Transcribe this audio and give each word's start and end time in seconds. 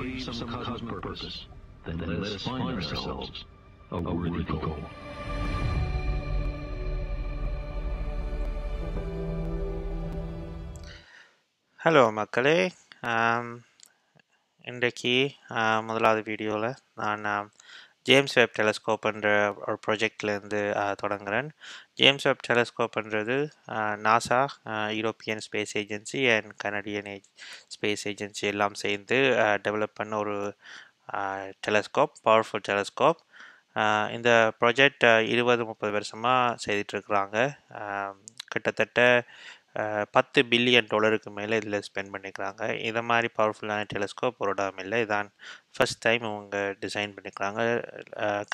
crave 0.00 0.22
some 0.24 0.48
cosmic 0.48 1.02
purpose, 1.02 1.46
then 1.84 1.98
let 1.98 2.32
us 2.32 2.42
find 2.42 2.70
ourselves 2.70 3.44
a 3.90 4.00
worthy 4.00 4.44
goal. 4.44 4.78
Hello 11.80 12.02
மக்களே 12.18 12.58
இன்றைக்கு 14.64 15.14
முதலாவது 15.88 16.22
வீடியோவில் 16.28 16.80
நான் 17.00 17.46
ஜேம்ஸ் 18.08 18.34
வெப் 18.38 18.54
டெலஸ்கோப்ன்ற 18.58 19.28
ஒரு 19.66 19.76
ப்ராஜெக்ட்லேருந்து 19.86 20.60
தொடங்குறேன். 21.02 21.48
James 21.98 22.26
Webb 22.28 22.44
டெலஸ்கோப்ன்றது 22.48 23.36
NASA 24.06 24.40
European 24.98 25.42
Space 25.46 25.74
Agency 25.82 26.20
and 26.36 26.52
Canadian 26.64 27.10
age 27.14 27.28
space 27.74 28.04
agency 28.12 28.46
எல்லாம் 28.52 28.76
சேர்ந்து 28.84 29.18
டெவலப் 29.66 29.98
பண்ண 30.00 30.16
ஒரு 30.24 30.36
டெலஸ்கோப் 31.66 32.14
பவர்ஃபுல் 32.26 32.66
டெலஸ்கோப். 32.70 33.20
இந்த 34.16 34.30
ப்ராஜெக்ட் 34.60 35.06
இருபது 35.34 35.62
முப்பது 35.70 35.92
வருஷமாக 35.96 36.56
செய்துட்ருக்குறாங்க. 36.64 37.36
கிட்டத்தட்ட 38.52 39.00
பத்து 40.16 40.40
பில்லியன் 40.52 40.88
டாலருக்கு 40.92 41.30
மேலே 41.38 41.56
இதில் 41.60 41.84
ஸ்பெண்ட் 41.88 42.12
பண்ணிக்கிறாங்க. 42.14 42.62
இதை 42.88 43.02
மாதிரி 43.10 43.28
பவர்ஃபுல்லான 43.38 43.84
டெலிஸ்கோப் 43.92 44.40
ஒரு 44.44 44.52
இடம் 44.56 44.80
இல்லை. 44.84 44.98
இதான் 45.06 45.28
ஃபர்ஸ்ட் 45.76 46.02
டைம் 46.06 46.22
இவங்க 46.30 46.56
டிசைன் 46.84 47.14
பண்ணிக்கிறாங்க. 47.16 47.60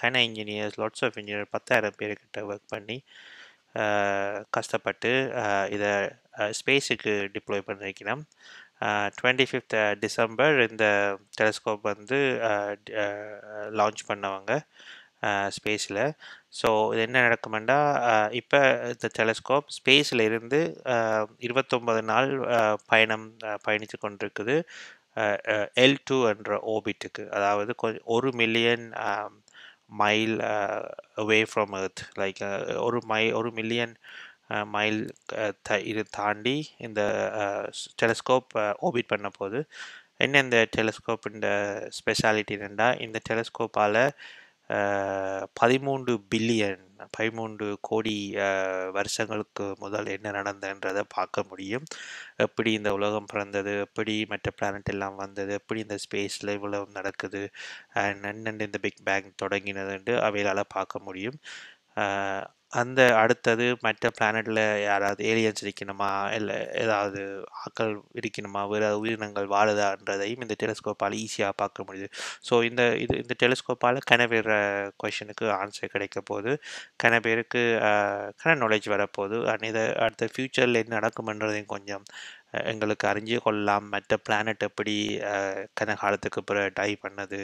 கன 0.03 0.22
இன்ஜினியர்ஸ் 0.28 0.78
லாட்ஸ் 0.83 1.05
ஆஃப் 1.09 1.19
இன்ஜினியர் 1.22 1.55
பத்தாயிரம் 1.56 1.98
பேர்கிட்ட 2.00 2.42
ஒர்க் 2.50 2.72
பண்ணி 2.75 2.98
கஷ்டப்பட்டு 4.56 5.11
இதை 5.77 5.91
ஸ்பேஸுக்கு 6.61 7.12
டிப்ளோய் 7.34 7.67
பண்ணிருக்கிறோம் 7.69 8.22
டுவெண்ட்டி 9.19 9.47
ஃபிஃப்த் 9.50 9.77
டிசம்பர் 10.05 10.56
இந்த 10.69 10.87
டெலிஸ்கோப் 11.39 11.84
வந்து 11.92 12.19
லான்ச் 13.81 14.03
பண்ணவங்க. 14.11 14.53
ஸ்பேஸில். 15.56 16.03
ஸோ 16.61 16.69
இது 16.92 17.00
என்ன 17.06 17.22
நடக்குமெண்டா 17.27 17.78
இப்போ 18.41 18.59
இந்த 18.92 19.09
டெலஸ்கோப் 19.19 19.72
ஸ்பேஸில் 19.78 20.22
இருந்து 20.28 20.61
இருபத்தொம்பது 21.47 22.03
நாள் 22.12 22.31
பயணம் 22.86 23.27
பயணித்து 23.67 23.98
கொண்டிருக்குது. 23.98 24.56
எல் 25.84 25.98
டூ 26.09 26.17
என்ற 26.31 26.55
ஓபிட்டுக்கு 26.75 27.22
அதாவது 27.37 27.72
கொஞ்சம் 27.83 28.09
ஒரு 28.17 28.31
million 28.42 28.87
mile 30.00 30.34
away 31.22 31.41
from 31.50 31.75
earth 31.81 32.03
like 32.22 32.41
ஒரு 32.87 32.99
மை 33.12 33.22
ஒரு 33.41 33.50
மில்லியன் 33.60 33.94
மைல் 34.75 35.00
இது 35.84 36.03
தாண்டி 36.19 36.56
இந்த 36.87 37.00
டெலஸ்கோப் 38.03 38.50
ஓபிட் 38.88 39.12
பண்ண 39.12 39.28
போது 39.38 39.60
என்ன 40.25 40.41
இந்த 40.43 40.59
டெலஸ்கோப் 40.76 41.26
இந்த 41.32 41.49
ஸ்பெஷாலிட்டி 41.99 42.55
என்னென்னா 42.59 42.88
இந்த 43.06 43.19
டெலஸ்கோப்பால் 43.31 44.03
பதிமூன்று 45.60 46.15
பில்லியன் 46.34 46.82
பதிமூன்று 47.16 47.66
கோடி 47.81 48.15
வருஷங்களுக்கு 48.93 49.65
முதல் 49.78 50.06
என்ன 50.06 50.31
நடந்ததுன்றதை 50.38 51.03
பார்க்க 51.09 51.44
முடியும். 51.50 51.84
எப்படி 52.37 52.71
இந்த 52.72 52.91
உலகம் 52.99 53.28
பிறந்தது 53.32 53.72
எப்படி 53.87 54.15
மற்ற 54.32 54.50
பிளானட் 54.59 54.93
எல்லாம் 54.94 55.16
வந்தது 55.16 55.53
எப்படி 55.60 55.81
இந்த 55.87 55.97
ஸ்பேஸில் 56.05 56.55
இவ்வளவு 56.59 56.87
நடக்குது 56.99 57.43
நன்னண்டு 57.97 58.69
இந்த 58.71 58.81
பிக் 58.87 59.05
பேங் 59.05 59.31
தொடங்கினதுன்ட்டு 59.44 60.15
அவைகளால் 60.28 60.75
பார்க்க 60.76 61.06
முடியும். 61.09 61.38
அந்த 62.81 63.00
அடுத்தது 63.20 63.66
மற்ற 63.84 64.10
பிளானட்டில் 64.16 64.60
யாராவது 64.87 65.22
ஏலியன்ஸ் 65.31 65.62
இருக்கணுமா 65.64 66.09
இல்லை 66.38 66.56
ஏதாவது 66.82 67.20
ஆக்கள் 67.64 67.92
இருக்கணுமா? 68.20 68.62
வேறு 68.72 68.88
உயிரினங்கள் 69.03 69.47
வாழுதான்றதையும் 69.54 70.42
இந்த 70.47 70.54
டெலிஸ்கோப்பால் 70.62 71.16
ஈஸியாக 71.25 71.54
பார்க்க 71.62 71.87
முடியுது. 71.88 72.09
ஸோ 72.48 72.54
இந்த 72.69 72.82
இது 73.04 73.14
இந்த 73.22 73.37
டெலிஸ்கோப்பால் 73.44 74.00
கனவேற 74.10 74.50
கொஷனுக்கு 75.04 75.47
ஆன்சர் 75.60 75.92
கிடைக்க 75.94 76.20
போகுது. 76.22 76.54
கன 77.04 77.20
பேருக்கு 77.20 77.62
கன 78.42 78.56
நாலேஜ் 78.64 78.88
வரப்போகுது. 78.94 79.38
அண்ட் 79.53 79.66
இதை 79.70 79.84
அடுத்த 80.06 80.31
ஃப்யூச்சரில் 80.34 80.82
என்ன 80.82 80.94
நடக்கும்ன்றதையும் 80.98 81.72
கொஞ்சம் 81.75 82.04
எங்களுக்கு 82.72 83.05
அறிஞ்சு 83.11 83.37
கொள்ளலாம். 83.47 83.87
மற்ற 83.94 84.19
பிளானட் 84.27 84.67
எப்படி 84.69 84.94
கன 85.81 85.97
காலத்துக்கு 86.03 86.43
பிறகு 86.50 86.71
டை 86.78 86.91
பண்ணது 87.05 87.41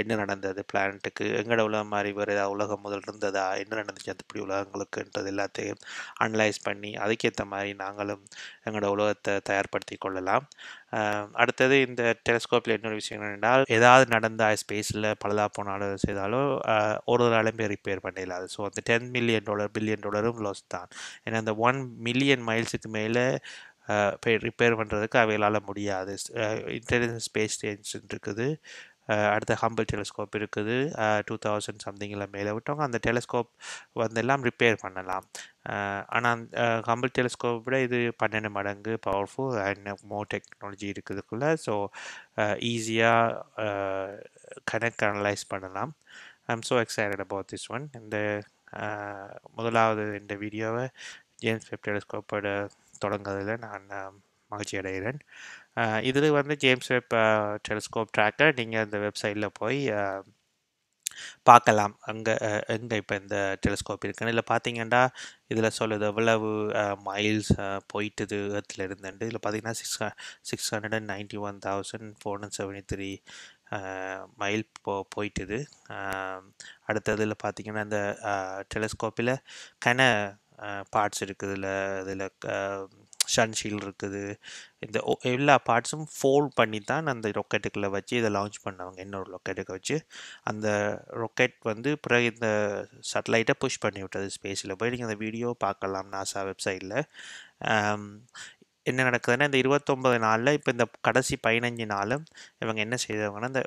என்ன 0.00 0.18
நடந்தது 0.22 0.60
பிளானட்டுக்கு 0.72 1.24
எங்களோட 1.40 1.64
உலகம் 1.70 1.92
மாதிரி 1.94 2.10
வேறு 2.18 2.34
ஏதாவது 2.36 2.54
உலகம் 2.56 2.84
முதல் 2.86 3.06
இருந்ததா 3.06 3.46
என்ன 3.62 3.78
நடந்துச்சு 3.80 4.12
அந்த 4.14 4.26
இப்படி 4.26 4.44
உலகங்களுக்குன்றது 4.46 5.30
எல்லாத்தையும் 5.34 5.80
அனலைஸ் 6.24 6.60
பண்ணி 6.68 6.92
அதுக்கேற்ற 7.04 7.44
மாதிரி 7.54 7.72
நாங்களும் 7.84 8.24
எங்களோட 8.66 8.90
உலகத்தை 8.96 9.34
தயார்படுத்தி 9.50 9.96
கொள்ளலாம். 9.98 10.46
அடுத்தது 11.42 11.74
இந்த 11.86 12.02
டெலிஸ்கோப்பில் 12.28 12.74
இன்னொரு 12.76 12.96
விஷயம் 13.00 13.20
என்னென்றால் 13.20 13.62
ஏதாவது 13.76 14.04
நடந்தால் 14.14 14.58
ஸ்பேஸில் 14.62 15.08
பழுதா 15.22 15.44
போனாலும் 15.56 16.00
செய்தாலும் 16.04 16.48
ஒரு 17.10 17.22
ஒரு 17.26 17.34
ஆளுமே 17.40 17.66
ரிப்பேர் 17.74 18.02
பண்ணிடலாது 18.06 18.46
ஸோ 18.54 18.60
அந்த 18.68 18.80
டென் 18.88 19.06
மில்லியன் 19.16 19.46
டாலர் 19.48 19.74
பில்லியன் 19.76 20.04
டாலரும் 20.06 20.42
லாஸ் 20.46 20.62
தான். 20.74 20.88
ஏன்னா 21.26 21.40
அந்த 21.42 21.54
ஒன் 21.68 21.78
மில்லியன் 22.08 22.44
மைல்ஸுக்கு 22.48 22.90
மேலே 22.98 23.24
ரிப்பேர் 24.46 24.78
பண்ணுறதுக்கு 24.80 25.18
அவைகளால் 25.24 25.66
முடியாது. 25.70 26.12
இன்டெலிஜென்ஸ் 26.78 27.26
ஸ்பேஸ் 27.30 27.56
ஸ்டேஷன் 27.58 28.08
இருக்குது. 28.14 28.46
அடுத்த 29.34 29.52
ஹம்பிள் 29.62 29.86
டெலிஸ்கோப் 29.92 30.36
இருக்குது. 30.38 30.74
டூ 31.28 31.34
தௌசண்ட் 31.46 31.84
சம்திங்கில் 31.86 32.24
மேலே 32.34 32.50
விட்டவங்க 32.56 32.84
அந்த 32.88 32.98
டெலிஸ்கோப் 33.06 33.50
வந்து 34.02 34.20
எல்லாம் 34.22 34.44
ரிப்பேர் 34.48 34.76
பண்ணலாம் 34.84 35.24
ஆனால் 36.16 36.42
ஹம்பிள் 36.88 37.14
டெலிஸ்கோப் 37.18 37.62
விட 37.66 37.78
இது 37.86 37.98
பன்னெண்டு 38.22 38.50
மடங்கு 38.58 38.92
பவர்ஃபுல் 39.08 39.56
அண்ட் 39.66 39.88
மோர் 40.12 40.30
டெக்னாலஜி 40.34 40.88
இருக்குதுக்குள்ளே 40.94 41.50
ஸோ 41.66 41.74
ஈஸியாக 42.72 43.66
கனெக்ட் 44.72 45.04
அனலைஸ் 45.10 45.44
பண்ணலாம். 45.54 45.92
I'm 46.52 46.64
so 46.70 46.76
excited 46.84 47.24
about 47.26 47.50
this 47.54 47.68
one 47.76 47.86
இந்த 48.00 48.16
முதலாவது 49.58 50.04
இந்த 50.22 50.34
வீடியோவை 50.44 50.86
ஜேம்ஸ் 51.42 51.68
வெப் 51.70 51.86
டெலிஸ்கோப்போட 51.88 52.48
தொடங்குறதில் 53.04 53.64
நான் 53.66 53.86
மகிழ்ச்சி 54.50 54.76
அடைகிறேன். 54.80 55.18
இதில் 56.10 56.36
வந்து 56.40 56.54
ஜேம்ஸ் 56.64 56.90
வெப் 56.94 57.14
டெலிஸ்கோப் 57.68 58.14
ட்ராக்கர் 58.16 58.52
நீங்கள் 58.60 58.84
இந்த 58.86 58.98
வெப்சைட்டில் 59.06 59.56
போய் 59.60 59.80
பார்க்கலாம். 61.48 61.94
அங்கே 62.10 62.34
எங்கே 62.74 62.96
இப்போ 63.00 63.14
இந்த 63.22 63.36
டெலிஸ்கோப் 63.64 64.04
இருக்குன்னு. 64.06 64.32
இல்லை 64.34 64.44
பார்த்தீங்கன்னா 64.50 65.00
இதில் 65.52 65.76
சொல்லுது 65.78 66.04
எவ்வளவு 66.10 66.50
மைல்ஸ் 67.08 67.52
போயிட்டுது 67.92 68.38
எர்த்தில் 68.58 68.84
இருந்துட்டு 68.86 69.26
இதில் 69.28 69.40
பார்த்தீங்கன்னா 69.44 69.78
six 69.80 69.98
six 70.50 70.70
hundred 70.74 70.96
and 70.98 71.10
ninety 71.14 71.40
one 71.48 71.58
thousand 71.68 72.10
four 72.20 72.36
hundred 72.36 72.58
seventy 72.60 72.82
three 72.92 73.10
mile 74.42 74.64
போ 74.86 74.94
போயிட்டுது. 75.14 75.58
அடுத்ததில் 76.88 77.40
பார்த்தீங்கன்னா 77.44 77.84
அந்த 77.88 78.00
டெலிஸ்கோப்பில் 78.74 79.34
கன 79.86 80.00
பார்ட்ஸ் 80.96 81.22
இருக்குது. 81.26 81.54
இதில் 81.58 81.70
இதில் 82.02 82.26
சன்ஷீல் 83.34 83.80
இருக்குது. 83.84 84.20
இந்த 84.84 84.98
எல்லா 85.32 85.54
பார்ட்ஸும் 85.68 86.06
ஃபோல்ட் 86.14 86.52
பண்ணி 86.60 86.78
தான் 86.90 87.10
அந்த 87.12 87.26
ரொக்கெட்டுக்குள்ளே 87.38 87.90
வச்சு 87.96 88.14
இதை 88.20 88.30
லான்ச் 88.36 88.58
பண்ணவங்க. 88.66 88.98
இன்னொரு 89.06 89.28
ரொக்கெட்டுக்கு 89.34 89.76
வச்சு 89.76 89.96
அந்த 90.50 90.68
ரொக்கெட் 91.22 91.56
வந்து 91.70 91.90
பிறகு 92.06 92.26
இந்த 92.34 92.48
சேட்டலைட்டை 93.10 93.56
புஷ் 93.64 93.82
பண்ணி 93.84 94.02
விட்டது 94.04 94.28
ஸ்பேஸில் 94.38 94.78
போய் 94.80 94.92
நீங்கள் 94.94 95.10
அந்த 95.10 95.18
வீடியோ 95.24 95.50
பார்க்கலாம். 95.66 96.10
நாசா 96.16 96.42
வெப்சைட்டில் 96.50 96.96
என்ன 98.90 99.04
நடக்குதுன்னா 99.08 99.48
இந்த 99.50 99.58
இருபத்தொம்பது 99.62 100.18
நாளில் 100.18 100.52
இப்போ 100.52 100.70
இந்த 100.72 100.84
கடைசி 101.00 101.34
பதினஞ்சு 101.46 101.86
நாளும் 101.86 102.24
இவங்க 102.58 102.80
என்ன 102.80 102.96
செய்தவங்கன்னா 103.06 103.50
இந்த 103.52 103.62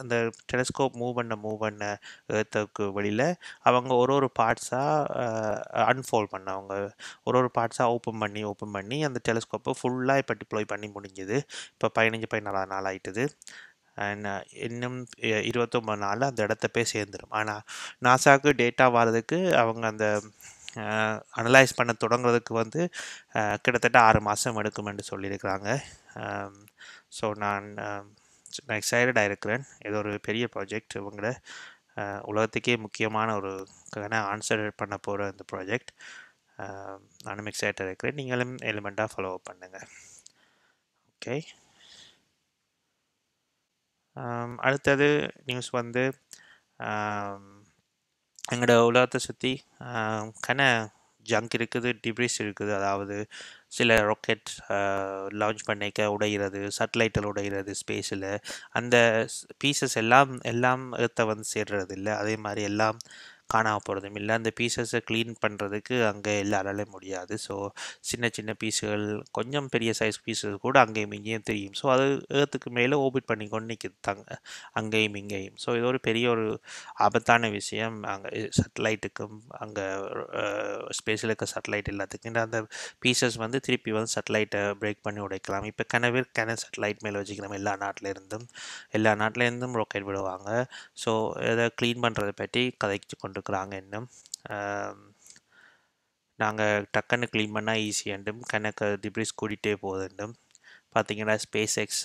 அந்த 0.00 0.16
டெலிஸ்கோப் 0.52 0.98
மூவ் 1.02 1.14
பண்ண 1.14 1.36
மூவ் 1.44 1.58
பண்ண 1.58 1.84
ஏர்த்துக்கு 2.32 2.86
வெளியில் 2.92 3.26
அவங்க 3.68 3.92
ஒரு 3.94 4.14
ஒரு 4.14 4.30
பார்ட்ஸாக 4.40 5.26
அன்ஃபோல்ட் 5.92 6.32
பண்ணவங்க 6.34 6.74
ஒரு 7.24 7.38
ஒரு 7.42 7.50
பார்ட்ஸாக 7.58 7.94
ஓப்பன் 7.96 8.20
பண்ணி 8.20 8.42
ஓப்பன் 8.44 8.74
பண்ணி 8.78 8.98
அந்த 9.04 9.20
டெலிஸ்கோப்பை 9.28 9.74
ஃபுல்லாக 9.80 10.22
இப்போ 10.24 10.36
டிப்ளோய் 10.42 10.70
பண்ணி 10.74 10.88
முடிஞ்சுது. 10.96 11.38
இப்போ 11.74 11.88
பதினஞ்சு 11.98 12.28
பதினாலாவது 12.34 12.72
நாள் 12.74 12.88
ஆகிட்டுது 12.92 13.24
அண்ட் 13.98 14.28
இன்னும் 14.66 14.98
இருபத்தொம்பது 15.50 16.00
நாளில் 16.04 16.28
அந்த 16.28 16.40
இடத்த 16.42 16.66
போய் 16.68 16.92
சேர்ந்துடும் 16.94 17.34
ஆனால் 17.38 17.62
நாசாவுக்கு 18.04 18.50
டேட்டா 18.62 18.86
வர்றதுக்கு 18.92 19.38
அவங்க 19.56 19.84
அந்த 19.86 20.06
அனலைஸ் 21.40 21.76
பண்ண 21.78 21.92
தொடங்குறதுக்கு 22.04 22.52
வந்து 22.62 22.80
கிட்டத்தட்ட 23.64 23.98
ஆறு 24.08 24.20
மாதம் 24.28 24.58
எடுக்குமென்று 24.62 25.10
சொல்லியிருக்கிறாங்க. 25.12 25.68
ஸோ 27.18 27.26
நான் 27.44 27.66
நான் 28.66 28.78
எக்ஸைட்டடாக 28.80 29.28
இருக்கிறேன். 29.30 29.64
இது 29.86 29.96
ஒரு 30.02 30.12
பெரிய 30.28 30.44
ப்ராஜெக்ட் 30.54 30.98
இவங்கள 31.00 31.28
உலகத்துக்கே 32.30 32.74
முக்கியமான 32.86 33.28
ஒரு 33.40 33.52
ஆன்சர் 34.32 34.64
பண்ண 34.82 34.96
போகிற 35.06 35.28
இந்த 35.34 35.44
ப்ராஜெக்ட் 35.52 35.92
நானும் 37.26 37.50
எக்ஸைட்டடாக 37.52 37.90
இருக்கிறேன். 37.90 38.18
நீங்களும் 38.20 38.54
எலிமெண்ட்டாக 38.70 39.12
ஃபாலோ 39.14 39.32
பண்ணுங்கள் 39.48 39.88
ஓகே 41.14 41.36
அடுத்தது 44.66 45.08
நியூஸ் 45.48 45.70
வந்து 45.80 46.04
எங்களோட 48.48 48.74
உலகத்தை 48.90 49.18
சுற்றி 49.26 49.52
கன 50.46 50.60
ஜங்க் 51.26 51.54
இருக்குது 51.58 51.88
டிப்ரிஸ் 52.04 52.36
இருக்குது. 52.42 52.72
அதாவது 52.78 53.16
சில 53.76 53.96
ராக்கெட் 54.08 54.50
லான்ச் 55.40 55.62
பண்ணிக்க 55.70 56.06
உடைகிறது 56.14 56.60
சேட்டலைட்டில் 56.78 57.28
உடைகிறது 57.30 57.72
ஸ்பேஸில் 57.80 58.28
அந்த 58.78 58.96
பீசஸ் 59.64 59.96
எல்லாம் 60.02 60.32
எல்லாம் 60.52 60.84
ஏற்ற 61.06 61.26
வந்து 61.32 61.46
சேர்றது 61.54 61.94
இல்லை 61.98 62.12
அதே 62.22 62.36
மாதிரி 62.46 62.62
எல்லாம் 62.70 62.98
காணாமல் 63.54 63.84
போகிறதும் 63.86 64.16
இல்லை. 64.20 64.32
அந்த 64.40 64.50
பீசஸை 64.58 65.00
க்ளீன் 65.08 65.34
பண்ணுறதுக்கு 65.44 65.96
அங்கே 66.10 66.32
எல்லாராலையும் 66.44 66.94
முடியாது. 66.96 67.34
ஸோ 67.46 67.54
சின்ன 68.10 68.30
சின்ன 68.38 68.50
பீஸுகள் 68.62 69.04
கொஞ்சம் 69.38 69.68
பெரிய 69.74 69.90
சைஸ் 70.00 70.18
பீஸஸ் 70.26 70.56
கூட 70.66 70.76
அங்கேயும் 70.84 71.14
இங்கேயும் 71.18 71.46
தெரியும். 71.50 71.76
ஸோ 71.80 71.86
அது 71.94 72.06
ஏகத்துக்கு 72.38 72.70
மேலே 72.78 72.98
ஓபிட் 73.06 73.28
பண்ணி 73.30 73.46
கொண்டு 73.54 73.70
நிற்கிது 73.72 73.96
தங்க 74.08 74.38
அங்கேயும் 74.80 75.18
இங்கேயும். 75.22 75.56
ஸோ 75.64 75.76
இது 75.78 75.86
ஒரு 75.92 76.00
பெரிய 76.08 76.26
ஒரு 76.34 76.46
ஆபத்தான 77.06 77.50
விஷயம். 77.58 77.96
அங்கே 78.14 78.30
சேட்டலைட்டுக்கும் 78.58 79.36
அங்கே 79.64 79.86
ஸ்பேஸில் 81.00 81.30
இருக்க 81.30 81.48
சேட்டலைட் 81.54 81.92
எல்லாத்துக்கும். 81.94 82.32
இந்த 82.32 82.42
அந்த 82.48 82.60
பீசஸ் 83.04 83.38
வந்து 83.44 83.60
திருப்பி 83.68 83.90
வந்து 83.98 84.12
சேட்டலைட்டை 84.16 84.62
பிரேக் 84.82 85.04
பண்ணி 85.08 85.20
உடைக்கலாம். 85.26 85.66
இப்போ 85.72 85.84
கனவே 85.94 86.22
கன 86.40 86.56
சேட்டலைட் 86.64 87.02
மேலே 87.06 87.16
வச்சுக்கிறோம் 87.20 87.56
எல்லா 87.60 87.74
நாட்டில 87.84 88.08
இருந்தும் 88.14 88.46
எல்லா 88.98 89.10
நாட்டிலேருந்தும் 89.22 89.76
ராக்கெட் 89.80 90.06
விடுவாங்க. 90.08 90.50
ஸோ 91.02 91.10
இதை 91.52 91.66
க்ளீன் 91.80 92.02
பண்ணுறதை 92.04 92.34
பற்றி 92.42 92.62
கதைச்சு 92.82 93.16
இருக்கிறாங்க 93.38 93.74
இன்னும். 93.84 94.08
நாங்கள் 96.38 96.84
டக்குன்னு 96.96 97.30
க்ளீன் 97.32 97.56
பண்ணால் 97.56 97.82
ஈஸியாண்டும் 97.88 98.42
கணக்கு 98.52 98.86
டிப்ரிஸ் 99.04 99.38
கூட்டிகிட்டே 99.40 99.72
போகுதுண்டும் 99.84 100.34
பார்த்தீங்கன்னா 100.94 101.34
ஸ்பேஸ் 101.44 101.74
எக்ஸ் 101.82 102.04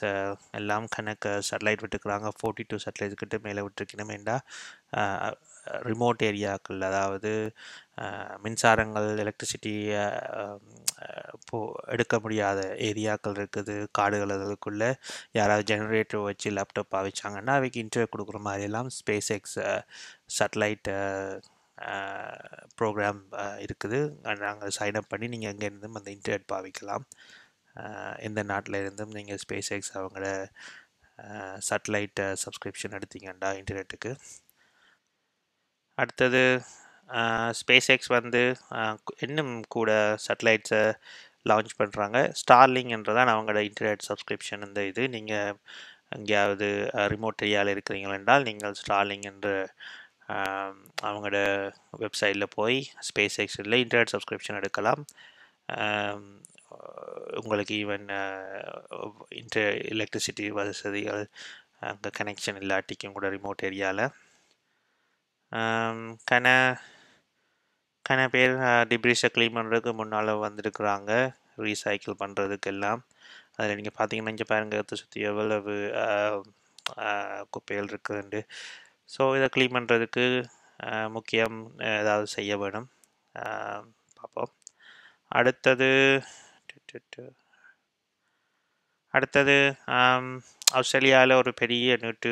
எல்லாம் 0.59 0.85
கணக்கு 0.95 1.30
சேட்டலைட் 1.50 1.83
விட்டுருக்குறாங்க. 1.83 2.30
ஃபோர்ட்டி 2.39 2.63
டூ 2.69 2.77
சேட்டலைட் 2.85 3.21
கிட்ட 3.21 3.38
மேலே 3.47 3.62
விட்டுருக்கணுமேண்டா. 3.68 4.35
ரிமோட் 5.89 6.21
ஏரியாக்கள் 6.30 6.81
அதாவது 6.89 7.31
மின்சாரங்கள் 8.45 9.07
எலக்ட்ரிசிட்டி 9.24 9.74
போ 11.50 11.57
எடுக்க 11.94 12.15
முடியாத 12.24 12.60
ஏரியாக்கள் 12.89 13.38
இருக்குது. 13.39 13.75
காடுகள் 13.98 14.33
அதுக்குள்ளே 14.36 14.89
யாராவது 15.39 15.68
ஜெனரேட்டர் 15.71 16.27
வச்சு 16.30 16.50
லேப்டாப் 16.57 16.94
பாவிச்சாங்கன்னா 16.95 17.56
அவைக்கு 17.60 17.83
இன்டர்வியூ 17.86 18.12
கொடுக்குற 18.13 18.39
மாதிரியெல்லாம் 18.48 18.89
ஸ்பேஸ் 19.00 19.31
எக்ஸ் 19.38 19.57
சேட்டலைட் 20.38 20.89
ப்ரோக்ராம் 22.80 23.21
இருக்குது. 23.66 24.00
நாங்கள் 24.45 24.75
சைன் 24.80 25.00
அப் 25.00 25.12
பண்ணி 25.13 25.27
நீங்கள் 25.33 25.54
எங்கேருந்தும் 25.54 25.98
அந்த 26.00 26.09
இன்டர்நெட் 26.18 26.51
பாவிக்கலாம். 26.54 27.06
எந்த 28.27 28.39
நாட்டில் 28.51 28.81
இருந்தும் 28.83 29.16
நீங்கள் 29.18 29.42
ஸ்பேஸ் 29.44 29.71
எக்ஸ் 29.77 29.94
அவங்கள 30.00 30.25
சேட்டலைட் 31.69 32.21
சப்ஸ்கிரிப்ஷன் 32.44 32.95
எடுத்தீங்கண்டா 32.98 33.50
இன்டர்நெட்டுக்கு 33.62 34.12
அடுத்தது 35.98 36.42
ஸ்பேஸ் 37.60 37.90
எக்ஸ் 37.94 38.12
வந்து 38.18 38.42
இன்னும் 39.25 39.54
கூட 39.75 39.90
சேட்டலைட்ஸை 40.25 40.84
லான்ச் 41.50 41.74
பண்ணுறாங்க 41.80 42.18
ஸ்டார்லிங்ன்றதான் 42.42 43.31
அவங்களோட 43.34 43.62
இன்டர்நெட் 43.69 44.06
சப்ஸ்கிரிப்ஷன் 44.10 44.66
இந்த 44.68 44.81
இது. 44.92 45.04
நீங்கள் 45.16 45.57
எங்கேயாவது 46.18 46.68
ரிமோட் 47.13 47.44
ஏரியாவில் 47.45 47.74
இருக்கிறீங்களா 47.75 48.18
என்றால் 48.19 48.48
நீங்கள் 48.50 48.78
ஸ்டார்லிங் 48.81 49.25
என்ற 49.31 49.50
அவங்களோட 51.07 51.38
வெப்சைட்டில் 52.04 52.54
போய் 52.57 52.78
ஸ்பேஸ் 53.10 53.38
எக்ஸில் 53.44 53.80
இன்டர்நெட் 53.84 54.13
சப்ஸ்கிரிப்ஷன் 54.16 54.60
எடுக்கலாம். 54.62 55.04
உங்களுக்கு 57.42 57.74
ஈவன் 57.84 58.07
இன்டர் 59.42 59.72
எலக்ட்ரிசிட்டி 59.94 60.45
வசதிகள் 60.60 61.24
அங்கே 61.90 62.10
கனெக்ஷன் 62.19 62.60
இல்லாட்டிக்கும் 62.63 63.16
கூட 63.18 63.28
ரிமோட் 63.36 63.66
ஏரியாவில் 63.69 64.06
கன 66.32 66.48
கன 68.06 68.20
பேர் 68.34 68.54
டிப்ரீஸை 68.92 69.30
க்ளீன் 69.36 69.58
பண்ணுறதுக்கு 69.58 69.92
முன்னால் 70.00 70.32
வந்திருக்கிறாங்க. 70.46 71.12
ரீசைக்கிள் 71.66 72.22
பண்ணுறதுக்கு 72.22 72.70
எல்லாம் 72.74 73.02
அதில் 73.58 73.78
நீங்கள் 73.80 73.96
பார்த்தீங்கன்னா 73.98 74.34
இங்கே 74.36 74.48
பாருங்கள் 74.52 75.00
சுற்றி 75.02 75.20
எவ்வளவு 75.32 75.74
குப்பைகள் 77.56 77.90
இருக்குதுண்டு 77.92 78.40
ஸோ 79.10 79.22
இதை 79.38 79.48
க்ளீன் 79.56 79.76
பண்ணுறதுக்கு 79.78 80.26
முக்கியம் 81.18 81.58
ஏதாவது 82.00 82.28
செய்ய 82.38 82.58
வேணும். 82.64 82.88
பார்ப்போம் 84.20 84.52
அடுத்தது 85.40 85.90
அடுத்தது 89.14 89.56
ஆஸ்திரேலியாவில் 90.80 91.40
ஒரு 91.42 91.52
பெரிய 91.62 91.96
நூற்று 92.04 92.32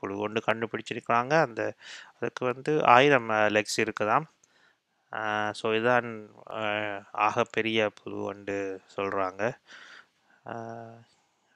புழு 0.00 0.14
ஒன்று 0.26 0.40
கண்டுபிடிச்சிருக்கிறாங்க 0.48 1.34
அந்த 1.46 1.62
அதுக்கு 2.18 2.44
வந்து 2.52 2.72
ஆயிரம் 2.96 3.28
லெக்ஸ் 3.56 3.78
இருக்குதாம். 3.84 4.26
ஸோ 5.58 5.66
இதுதான் 5.78 6.08
ஆகப்பெரிய 7.26 7.80
புழு 8.00 8.18
ஒன்று 8.32 8.56
சொல்கிறாங்க 8.96 9.42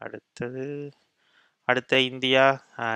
அடுத்தது 0.00 0.64
அடுத்த 1.68 1.98
இந்தியா 2.10 2.44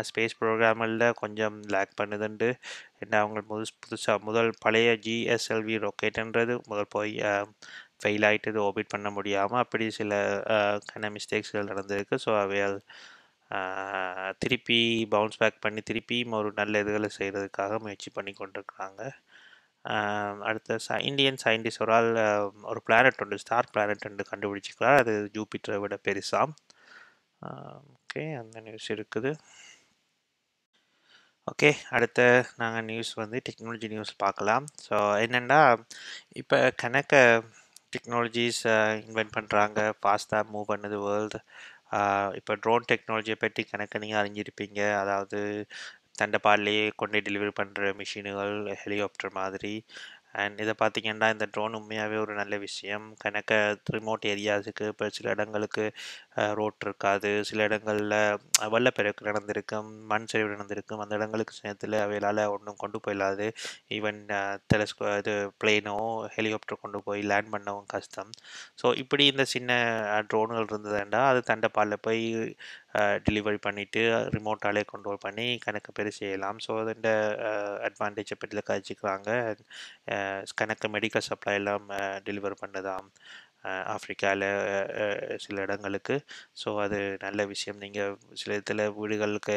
ஸ்பேஸ் 0.08 0.36
ப்ரோக்ராமில் 0.40 1.04
கொஞ்சம் 1.20 1.56
லேக் 1.74 1.92
பண்ணுதுண்டு. 2.00 2.48
என்ன 3.02 3.14
அவங்க 3.22 3.40
புதுசு 3.50 3.74
புதுசாக 3.84 4.24
முதல் 4.28 4.50
பழைய 4.64 4.90
ஜிஎஸ்எல்வி 5.06 5.76
ராக்கெட்டுன்றது 5.84 6.54
முதல் 6.70 6.92
போய் 6.96 7.14
ஃபெயில் 8.02 8.26
ஆகிட்டு 8.28 8.64
ஓபிட் 8.68 8.92
பண்ண 8.94 9.08
முடியாமல் 9.18 9.62
அப்படி 9.64 9.84
சில 10.00 10.12
கன 10.90 11.10
மிஸ்டேக்ஸ்கள் 11.16 11.70
நடந்திருக்கு. 11.72 12.16
ஸோ 12.26 12.30
அவையால் 12.44 12.78
திருப்பி 14.42 14.78
பவுன்ஸ் 15.14 15.40
பேக் 15.42 15.62
பண்ணி 15.64 15.82
திருப்பியும் 15.90 16.36
ஒரு 16.40 16.50
நல்ல 16.60 16.80
இதுகளை 16.84 17.10
செய்கிறதுக்காக 17.18 17.78
முயற்சி 17.84 18.10
பண்ணி 18.16 18.32
கொண்டிருக்கிறாங்க. 18.40 19.02
அடுத்த 20.48 20.78
ச 20.86 20.98
இந்தியன் 21.10 21.40
சயின்டிஸ்ட் 21.44 21.82
ஒரு 21.84 21.92
ஆள் 21.98 22.10
ஒரு 22.70 22.80
பிளானட் 22.86 23.20
ஒன்று 23.24 23.42
ஸ்டார் 23.44 23.70
பிளானட் 23.74 24.06
ஒன்று 24.08 24.30
கண்டுபிடிச்சிக்கிறார் 24.32 25.00
அது 25.02 25.14
ஜூபிட்டரை 25.36 25.78
விட 25.84 25.96
பெருசாம் 26.08 26.54
ஓகே 27.96 28.22
அந்த 28.40 28.56
நியூஸ் 28.66 28.88
இருக்குது. 28.96 29.30
ஓகே 31.50 31.70
அடுத்த 31.96 32.20
நாங்கள் 32.60 32.86
நியூஸ் 32.90 33.12
வந்து 33.22 33.38
டெக்னாலஜி 33.48 33.88
நியூஸ் 33.94 34.12
பார்க்கலாம். 34.24 34.64
ஸோ 34.86 34.96
என்னென்னா 35.24 35.60
இப்போ 36.40 36.58
கணக்க 36.82 37.14
டெக்னாலஜிஸ் 37.94 38.62
இன்வென்ட் 39.04 39.34
பண்ணுறாங்க 39.36 39.78
ஃபாஸ்ட்டாக 40.00 40.50
மூவ் 40.52 40.70
பண்ணுது 40.72 40.96
வேர்ல்டு 41.06 41.40
இப்போ 42.38 42.52
ட்ரோன் 42.54 42.88
டெக்னாலஜியை 42.90 43.38
பற்றி 43.40 43.62
கணக்கு 43.64 43.98
நீங்கள் 43.98 44.20
அறிஞ்சிருப்பீங்க. 44.22 44.80
அதாவது 45.02 45.38
தண்டப்பாடிலேயே 46.20 46.84
கொண்டு 46.96 47.18
டெலிவரி 47.20 47.52
பண்ணுற 47.60 47.88
மிஷினுகள் 48.00 48.54
ஹெலிகாப்டர் 48.82 49.32
மாதிரி. 49.32 49.74
அண்ட் 50.42 50.58
இதை 50.64 50.74
பார்த்தீங்கன்னா 50.82 51.28
இந்த 51.34 51.46
ட்ரோன் 51.54 51.76
உண்மையாகவே 51.78 52.16
ஒரு 52.24 52.32
நல்ல 52.40 52.54
விஷயம். 52.66 53.06
கணக்க 53.24 53.52
ரிமோட் 53.96 54.24
ஏரியாஸுக்கு 54.32 54.84
இப்போ 54.92 55.06
சில 55.18 55.30
இடங்களுக்கு 55.36 55.84
ரோட் 56.60 56.84
இருக்காது. 56.86 57.30
சில 57.50 57.64
இடங்களில் 57.68 58.16
வெள்ளப்பெருக்கு 58.74 59.28
நடந்திருக்கும் 59.30 59.88
மண் 60.12 60.28
சரிவு 60.32 60.52
நடந்திருக்கும். 60.54 61.02
அந்த 61.04 61.14
இடங்களுக்கு 61.20 61.54
நேரத்தில் 61.66 61.96
அவைகளால் 62.04 62.42
ஒன்றும் 62.54 62.80
கொண்டு 62.82 63.00
போயிடாது 63.06 63.46
ஈவன் 63.98 64.20
டெலஸ்கோ 64.72 65.06
இது 65.22 65.34
பிளேனோ 65.62 65.96
ஹெலிகாப்டர் 66.36 66.82
கொண்டு 66.84 67.00
போய் 67.08 67.22
லேண்ட் 67.32 67.52
பண்ணவும் 67.54 67.88
கஷ்டம். 67.94 68.30
ஸோ 68.82 68.86
இப்படி 69.04 69.24
இந்த 69.32 69.46
சின்ன 69.54 69.70
ட்ரோன்கள் 70.32 70.68
இருந்ததுண்டா 70.70 71.22
அது 71.30 71.40
தண்டப்பாலில் 71.52 72.04
போய் 72.06 72.22
டெலிவரி 73.26 73.58
பண்ணிவிட்டு 73.66 74.02
ரிமோட்டாலே 74.36 74.82
கண்ட்ரோல் 74.92 75.24
பண்ணி 75.24 75.46
கணக்கு 75.64 75.90
பேர் 75.96 76.10
செய்யலாம். 76.20 76.58
ஸோ 76.66 76.72
அதோட 76.82 77.10
அட்வான்டேஜை 77.88 78.36
பற்றி 78.42 78.62
கழிச்சிக்கிறாங்க 78.70 79.30
கணக்கு 80.60 80.88
மெடிக்கல் 80.96 81.28
சப்ளை 81.30 81.54
எல்லாம் 81.60 81.86
டெலிவர் 82.28 82.60
பண்ணதாம் 82.62 83.08
ஆஃப்ரிக்காவில் 83.94 84.46
சில 85.44 85.62
இடங்களுக்கு. 85.66 86.16
ஸோ 86.62 86.68
அது 86.84 86.98
நல்ல 87.26 87.40
விஷயம். 87.52 87.78
நீங்கள் 87.84 88.12
சில 88.40 88.56
இதில் 88.62 88.84
வீடுகளுக்கு 88.98 89.56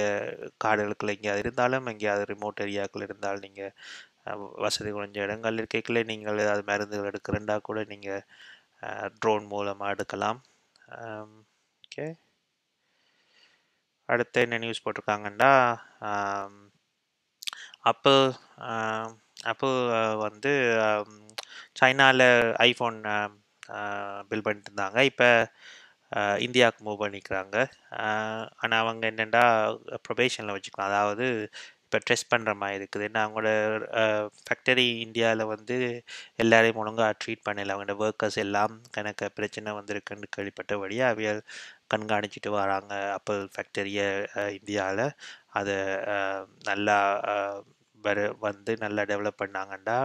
காடுகளுக்குள்ள 0.65 1.15
எங்கேயாவது 1.17 1.43
இருந்தாலும் 1.45 1.89
எங்கேயாவது 1.93 2.25
ரிமோட் 2.33 2.63
ஏரியாக்கள் 2.65 3.07
இருந்தாலும் 3.07 3.45
நீங்கள் 3.47 3.73
வசதி 4.65 4.89
குறைஞ்ச 4.95 5.17
இடங்கள் 5.27 5.59
இருக்கைக்குள்ளே 5.61 6.01
நீங்கள் 6.11 6.41
ஏதாவது 6.45 6.63
மருந்துகள் 6.71 7.09
எடுக்கிறண்டா 7.11 7.55
கூட 7.69 7.79
நீங்கள் 7.93 8.23
ட்ரோன் 9.21 9.45
மூலமாக 9.53 9.93
எடுக்கலாம். 9.95 10.39
ஓகே 11.83 12.07
அடுத்து 14.13 14.39
என்ன 14.45 14.59
நியூஸ் 14.63 14.83
போட்டிருக்காங்கன்னா 14.85 15.51
அப்பிள் 17.91 18.21
அப்பிள் 19.51 19.77
வந்து 20.25 20.51
சைனாவில் 21.79 22.27
ஐஃபோன் 22.69 22.97
பில் 24.29 24.45
பண்ணிட்டு 24.45 24.69
இருந்தாங்க 24.71 24.99
இப்போ 25.11 25.27
இந்தியாவுக்கு 26.45 26.81
மூவ் 26.87 27.03
பண்ணிக்கிறாங்க. 27.03 27.57
ஆனால் 28.63 28.81
அவங்க 28.83 29.03
என்னென்னா 29.11 29.43
ப்ரொபேஷனில் 30.07 30.55
வச்சுக்கலாம் 30.55 30.89
அதாவது 30.91 31.25
இப்போ 31.85 31.99
ட்ரெஸ் 32.05 32.29
பண்ணுற 32.31 32.51
மாதிரி 32.61 32.77
இருக்குது. 32.79 33.05
ஏன்னா 33.09 33.21
அவங்களோட 33.25 33.49
ஃபேக்டரி 34.45 34.85
இந்தியாவில் 35.05 35.43
வந்து 35.53 35.75
எல்லாரையும் 36.43 36.79
ஒழுங்காக 36.83 37.13
ட்ரீட் 37.21 37.45
பண்ணல. 37.47 37.73
அவங்களோட 37.75 37.95
ஒர்க்கர்ஸ் 38.05 38.39
எல்லாம் 38.45 38.73
கணக்கு 38.97 39.27
பிரச்சனை 39.37 39.73
வந்திருக்குன்னு 39.79 40.29
கேள்விப்பட்டபடியாக 40.37 41.13
அவியல் 41.13 41.41
கண்காணிச்சிட்டு 41.93 42.49
வராங்க. 42.59 42.93
அப்பல் 43.17 43.41
ஃபேக்டரியை 43.53 44.07
இந்தியாவில் 44.59 45.05
அதை 45.59 45.77
நல்லா 46.69 46.97
வர 48.07 48.19
வந்து 48.47 48.71
நல்லா 48.83 49.03
டெவலப் 49.11 49.41
பண்ணாங்கன்னா 49.43 49.97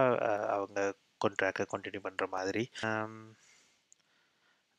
அவங்க 0.55 0.79
கான்ட்ராக்டை 1.23 1.65
கண்டினியூ 1.73 2.01
பண்ணுற 2.07 2.25
மாதிரி. 2.37 2.63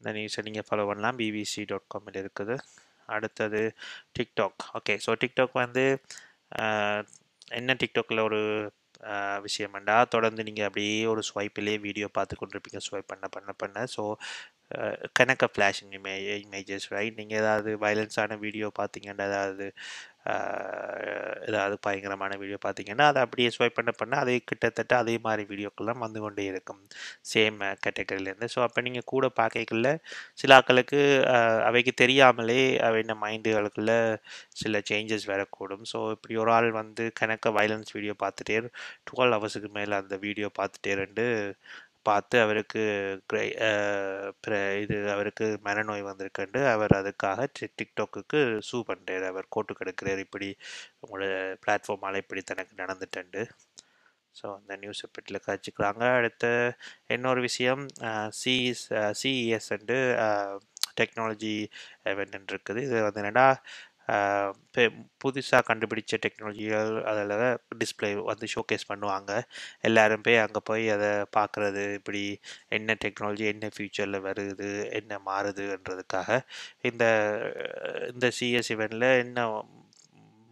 இந்த 0.00 0.10
நியூஸை 0.16 0.42
நீங்கள் 0.48 0.66
ஃபாலோ 0.68 0.86
பண்ணலாம். 0.90 1.18
பிபிசி 1.20 1.62
டாட் 1.70 1.90
காமில் 1.94 2.20
இருக்குது. 2.22 2.56
அடுத்தது 3.14 3.60
டிக்டாக் 4.18 4.62
ஓகே 4.78 4.94
ஸோ 5.04 5.10
டிக்டாக் 5.22 5.54
வந்து 5.64 5.84
என்ன 7.58 7.74
டிக்டாக்கில் 7.82 8.26
ஒரு 8.28 8.40
விஷயமெண்டா. 9.46 9.96
தொடர்ந்து 10.14 10.42
நீங்கள் 10.48 10.66
அப்படியே 10.68 10.98
ஒரு 11.06 11.22
ஸ்வைப்பிலே 11.30 11.74
வீடியோ 11.80 12.08
பார்த்து 12.18 12.36
கொண்டிருப்பீங்க. 12.40 12.80
ஸ்வைப் 12.88 13.10
பண்ண 13.14 13.26
பண்ண 13.36 13.52
பண்ண. 13.62 13.78
ஸோ 13.96 14.04
கணக்க 15.18 15.44
ஃப்ளாஷிங் 15.54 15.92
இமே 15.98 16.14
இமேஜஸ் 16.44 16.86
ரைட்? 16.94 17.18
நீங்கள் 17.20 17.38
ஏதாவது 17.38 17.70
வயலன்ஸான 17.84 18.38
வீடியோ 18.44 18.68
பார்த்தீங்கன்னா 18.80 19.26
ஏதாவது 19.32 19.66
ஏதாவது 21.48 21.74
பயங்கரமான 21.86 22.36
வீடியோ 22.42 22.58
பார்த்தீங்கன்னா 22.64 23.04
அதை 23.10 23.20
அப்படியே 23.26 23.48
ஸ்வைப் 23.56 23.76
பண்ண 23.78 23.90
பண்ண 24.00 24.14
அதே 24.24 24.36
கிட்டத்தட்ட 24.50 24.92
அதே 25.02 25.14
மாதிரி 25.26 25.42
வீடியோக்கெல்லாம் 25.50 26.02
வந்து 26.04 26.20
கொண்டே 26.24 26.44
இருக்கும். 26.52 26.80
சேம் 27.32 27.58
கேட்டகரியிலேருந்து 27.84 28.48
ஸோ 28.54 28.60
அப்போ 28.66 28.80
நீங்கள் 28.86 29.08
கூட 29.12 29.26
பார்க்கல 29.40 29.90
சில 30.42 30.56
ஆக்களுக்கு 30.58 31.00
அவைக்கு 31.68 31.94
தெரியாமலே 32.02 32.60
அவைன 32.88 33.16
மைண்டுகளுக்குள்ள 33.24 33.92
சில 34.62 34.80
சேஞ்சஸ் 34.90 35.26
வரக்கூடும். 35.32 35.84
ஸோ 35.92 35.98
இப்படி 36.16 36.36
ஒரு 36.44 36.52
ஆள் 36.58 36.70
வந்து 36.80 37.04
கணக்க 37.20 37.52
வயலன்ஸ் 37.58 37.94
வீடியோ 37.98 38.16
பார்த்துட்டே 38.24 38.58
டுவெல் 39.10 39.34
ஹவர்ஸுக்கு 39.36 39.70
மேலே 39.78 39.94
அந்த 40.02 40.16
வீடியோ 40.26 40.50
பார்த்துட்டே 40.60 40.94
ரெண்டு 41.04 41.24
பார்த்து 42.08 42.36
அவருக்கு 42.44 42.82
இது 44.84 44.96
அவருக்கு 45.14 45.46
மனநோய் 45.68 46.02
வந்திருக்குண்டு 46.08 46.60
அவர் 46.74 46.94
அதுக்காக 47.00 47.46
டிக்டாக்குக்கு 47.80 48.40
சூ 48.68 48.78
பண்ணுறார் 48.90 49.24
அவர் 49.32 49.52
கோட்டு 49.56 49.76
கெடுக்கிறார். 49.78 50.22
இப்படி 50.26 50.48
உங்களோட 51.04 51.30
பிளாட்ஃபார்மால் 51.64 52.20
இப்படி 52.24 52.42
தனக்கு 52.52 52.80
நடந்துட்டண்டு 52.82 53.42
ஸோ 54.36 54.46
அந்த 54.58 54.72
நியூஸ் 54.82 55.04
பெட்டில் 55.16 55.44
காய்ச்சிக்கிறாங்க 55.46 56.04
அடுத்த 56.18 56.46
இன்னொரு 57.16 57.40
விஷயம் 57.48 57.84
சிஇஸ் 58.40 58.86
சிஇஎஸ் 59.20 59.70
வந்து 59.76 59.98
டெக்னாலஜி 61.00 61.54
event 62.12 62.34
இருக்குது. 62.52 62.80
இது 62.86 62.96
வந்து 63.06 63.20
என்னென்னா 63.22 63.46
புதுசாக 65.24 65.62
கண்டுபிடிச்ச 65.68 66.18
டெக்னாலஜிகள் 66.26 66.90
அதில் 67.02 67.58
டிஸ்பிளே 67.78 68.10
வந்து 68.24 68.46
ஷோகேஸ் 68.54 68.88
பண்ணுவாங்க. 68.88 69.42
எல்லோரும் 69.80 70.20
போய் 70.20 70.36
அங்கே 70.36 70.60
போய் 70.64 70.84
அதை 70.90 71.10
பார்க்குறது 71.36 71.94
இப்படி 71.94 72.22
என்ன 72.68 72.96
டெக்னாலஜி 73.04 73.46
என்ன 73.54 73.70
ஃப்யூச்சரில் 73.76 74.24
வருது 74.28 74.68
என்ன 74.92 75.20
மாறுதுன்றதுக்காக 75.26 76.40
இந்த 76.82 77.04
இந்த 78.14 78.28
சிஎஸ் 78.40 78.72
இவெண்ட்டில் 78.74 79.08
என்ன 79.18 79.64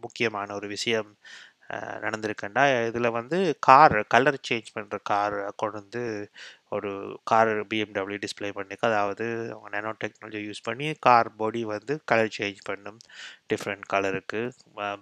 முக்கியமான 0.01 0.55
ஒரு 0.55 0.67
விஷயம் 0.67 1.17
நடந்திருக்குன்னா 2.03 2.63
இதில் 2.89 3.15
வந்து 3.17 3.37
கார் 3.67 3.95
கலர் 4.13 4.37
சேஞ்ச் 4.49 4.69
பண்ணுற 4.75 4.97
கார் 5.11 5.37
கொண்டு 5.61 5.77
வந்து 5.79 6.01
ஒரு 6.75 6.91
கார் 7.31 7.51
பிஎம்டபிள்யூ 7.71 8.19
டிஸ்பிளே 8.23 8.49
பண்ணிக்கு 8.57 8.85
அதாவது 8.89 9.25
அவங்க 9.53 9.69
நேனோ 9.75 9.91
டெக்னாலஜி 10.03 10.41
யூஸ் 10.47 10.65
பண்ணி 10.67 10.87
கார் 11.07 11.29
பாடி 11.39 11.61
வந்து 11.73 11.93
கலர் 12.11 12.35
சேஞ்ச் 12.37 12.61
பண்ணும். 12.69 12.99
டிஃப்ரெண்ட் 13.51 13.85
கலருக்கு. 13.93 14.41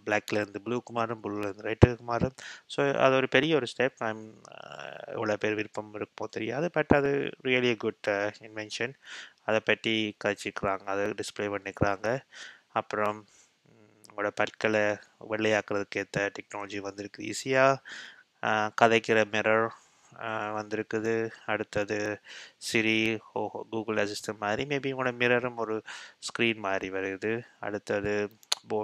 பிளாக்லேருந்து 0.06 0.62
ப்ளூக்கு 0.66 0.94
மாறும் 1.00 1.22
ப்ளூலேருந்து 1.26 1.68
ரெட்டுக்கு 1.70 2.06
மாறும். 2.12 2.36
ஸோ 2.76 2.80
அது 3.06 3.16
ஒரு 3.22 3.30
பெரிய 3.38 3.54
ஒரு 3.60 3.70
ஸ்டெப். 3.74 3.98
ஐம் 4.10 4.24
இவ்வளோ 5.16 5.38
பேர் 5.44 5.60
விருப்பம் 5.62 5.94
இருக்குமோ 6.00 6.28
தெரியாது. 6.38 6.70
பட் 6.78 6.94
அது 7.00 7.12
ரியலி 7.50 7.74
குட் 7.86 8.10
இன்வென்ஷன். 8.48 8.96
அதை 9.50 9.60
பற்றி 9.72 9.94
கழிச்சிக்கிறாங்க 10.26 10.86
அதை 10.96 11.06
டிஸ்பிளே 11.22 11.48
பண்ணிக்கிறாங்க. 11.56 12.08
அப்புறம் 12.82 13.20
உங்களோட 14.14 14.32
பற்களை 14.40 14.82
வெள்ளையாக்குறதுக்கு 15.32 16.02
ஏற்ற 16.02 16.26
டெக்னாலஜி 16.38 16.80
வந்திருக்கு. 16.88 17.22
ஈஸியாக 17.32 17.82
கதைக்கிற 18.82 19.20
மிரர் 19.34 19.66
வந்திருக்குது. 20.58 21.14
அடுத்தது 21.52 21.98
சிரி 22.68 22.98
ஹோ 23.30 23.42
கூகுள் 23.72 24.02
அசிஸ்டன்ட் 24.04 24.44
மாதிரி 24.46 24.64
மேபி 24.72 24.92
உங்களோட 24.96 25.14
மிரரும் 25.22 25.60
ஒரு 25.64 25.76
ஸ்க்ரீன் 26.28 26.62
மாதிரி 26.68 26.90
வருது. 26.98 27.32
அடுத்தது 27.68 28.14
போ 28.72 28.80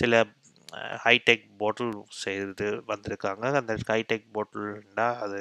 சில 0.00 0.14
ஹைடெக் 1.04 1.46
பாட்டில் 1.60 1.94
செய்து 2.24 2.68
வந்திருக்காங்க. 2.92 3.44
அந்த 3.60 3.74
ஹைடெக் 3.90 4.28
பாட்டில்னா 4.36 5.06
அது 5.24 5.40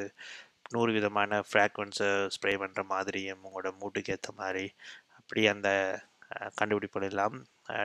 நூறு 0.76 0.92
விதமான 0.98 1.40
ஃப்ராக்வன்ஸை 1.50 2.10
ஸ்ப்ரே 2.36 2.54
பண்ணுற 2.64 2.82
மாதிரியும் 2.94 3.44
உங்களோட 3.48 3.70
மூட்டுக்கு 3.82 4.14
ஏற்ற 4.16 4.32
மாதிரி 4.42 4.66
அப்படி 5.20 5.42
அந்த 5.54 5.70
கண்டுபிடிப்புகள் 6.60 7.10
எல்லாம் 7.12 7.38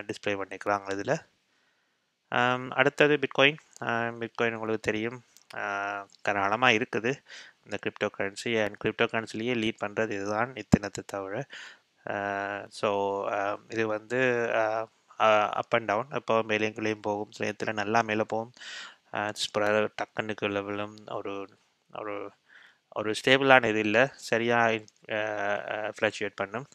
டிஸ்பிளே 0.09 0.35
பண்ணிக்கிறாங்க 0.41 0.89
இதில். 0.97 1.17
அடுத்தது 2.81 3.15
பிட்காயின் 3.25 3.61
பிட்காயின் 4.23 4.57
உங்களுக்கு 4.59 4.89
தெரியும். 4.91 5.19
கராளமாக 6.27 6.77
இருக்குது. 6.79 7.13
இந்த 7.65 7.77
கிரிப்டோ 7.83 8.09
கரன்சி 8.17 8.51
அண்ட் 8.63 8.79
கிரிப்டோ 8.83 9.07
கரன்சிலேயே 9.13 9.55
லீட் 9.63 9.83
பண்ணுறது 9.85 10.13
இதுதான் 10.19 10.51
இத்தினத்தை 10.63 11.03
தவிர. 11.15 11.35
ஸோ 12.79 12.89
இது 13.75 13.85
வந்து 13.97 14.19
அப் 15.61 15.75
அண்ட் 15.77 15.89
டவுன் 15.91 16.11
இப்போ 16.19 16.35
மேலேயும் 16.51 16.77
கீழேயும் 16.79 17.07
போகும். 17.09 17.33
சில 17.37 17.47
நேரத்தில் 17.49 17.79
நல்லா 17.83 18.01
மேலே 18.11 18.25
போகும். 18.35 18.53
டக்குன்னு 20.01 20.35
கீழே 20.41 20.63
விழும் 20.69 20.97
ஒரு 21.19 21.35
ஒரு 22.01 22.17
ஒரு 22.99 23.11
ஸ்டேபிளான 23.21 23.69
இது 23.73 23.81
இல்லை. 23.87 24.03
சரியாக 24.31 24.81
ஃப்ளக்சுவேட் 25.97 26.41
பண்ணும். 26.43 26.67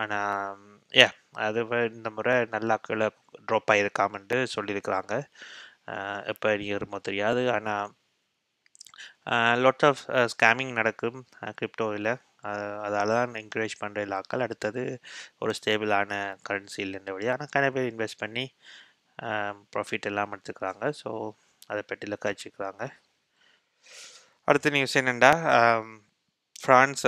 ஆனால் 0.00 0.60
ஏ 0.94 1.06
அது 1.46 1.60
இந்த 1.96 2.08
முறை 2.16 2.34
நல்லா 2.54 2.76
கீழே 2.86 3.06
ட்ராப் 3.48 3.70
ஆகியிருக்காமன்ட்டு 3.74 4.38
சொல்லியிருக்கிறாங்க. 4.54 5.12
எப்போ 6.32 6.48
ஏறுமோ 6.74 6.98
தெரியாது. 7.08 7.42
ஆனால் 7.56 7.88
லாட்ஸ் 9.64 9.86
ஆஃப் 9.90 10.02
ஸ்கேமிங் 10.34 10.72
நடக்கும் 10.80 11.18
கிரிப்டோவில் 11.58 12.10
அதால் 12.86 13.12
தான் 13.14 13.34
என்கரேஜ் 13.42 13.74
பண்ணுற 13.82 14.00
இலாக்கள் 14.08 14.44
அடுத்தது 14.46 14.82
ஒரு 15.42 15.52
ஸ்டேபிளான 15.58 16.12
கரன்சி 16.48 16.80
இல்லைன்றபடி 16.86 17.26
ஆனால் 17.34 17.52
கன 17.56 17.70
பேர் 17.76 17.90
இன்வெஸ்ட் 17.92 18.22
பண்ணி 18.24 18.44
ப்ராஃபிட் 19.74 20.08
எல்லாம் 20.10 20.32
எடுத்துக்கிறாங்க. 20.36 20.84
ஸோ 21.02 21.10
அதை 21.72 21.82
பற்றிலக்கா 21.90 22.30
வச்சுக்கிறாங்க 22.32 22.82
அடுத்த 24.48 24.70
நியூஸ் 24.76 24.98
என்னென்னா 25.00 25.32
ஃப்ரான்ஸ் 26.62 27.04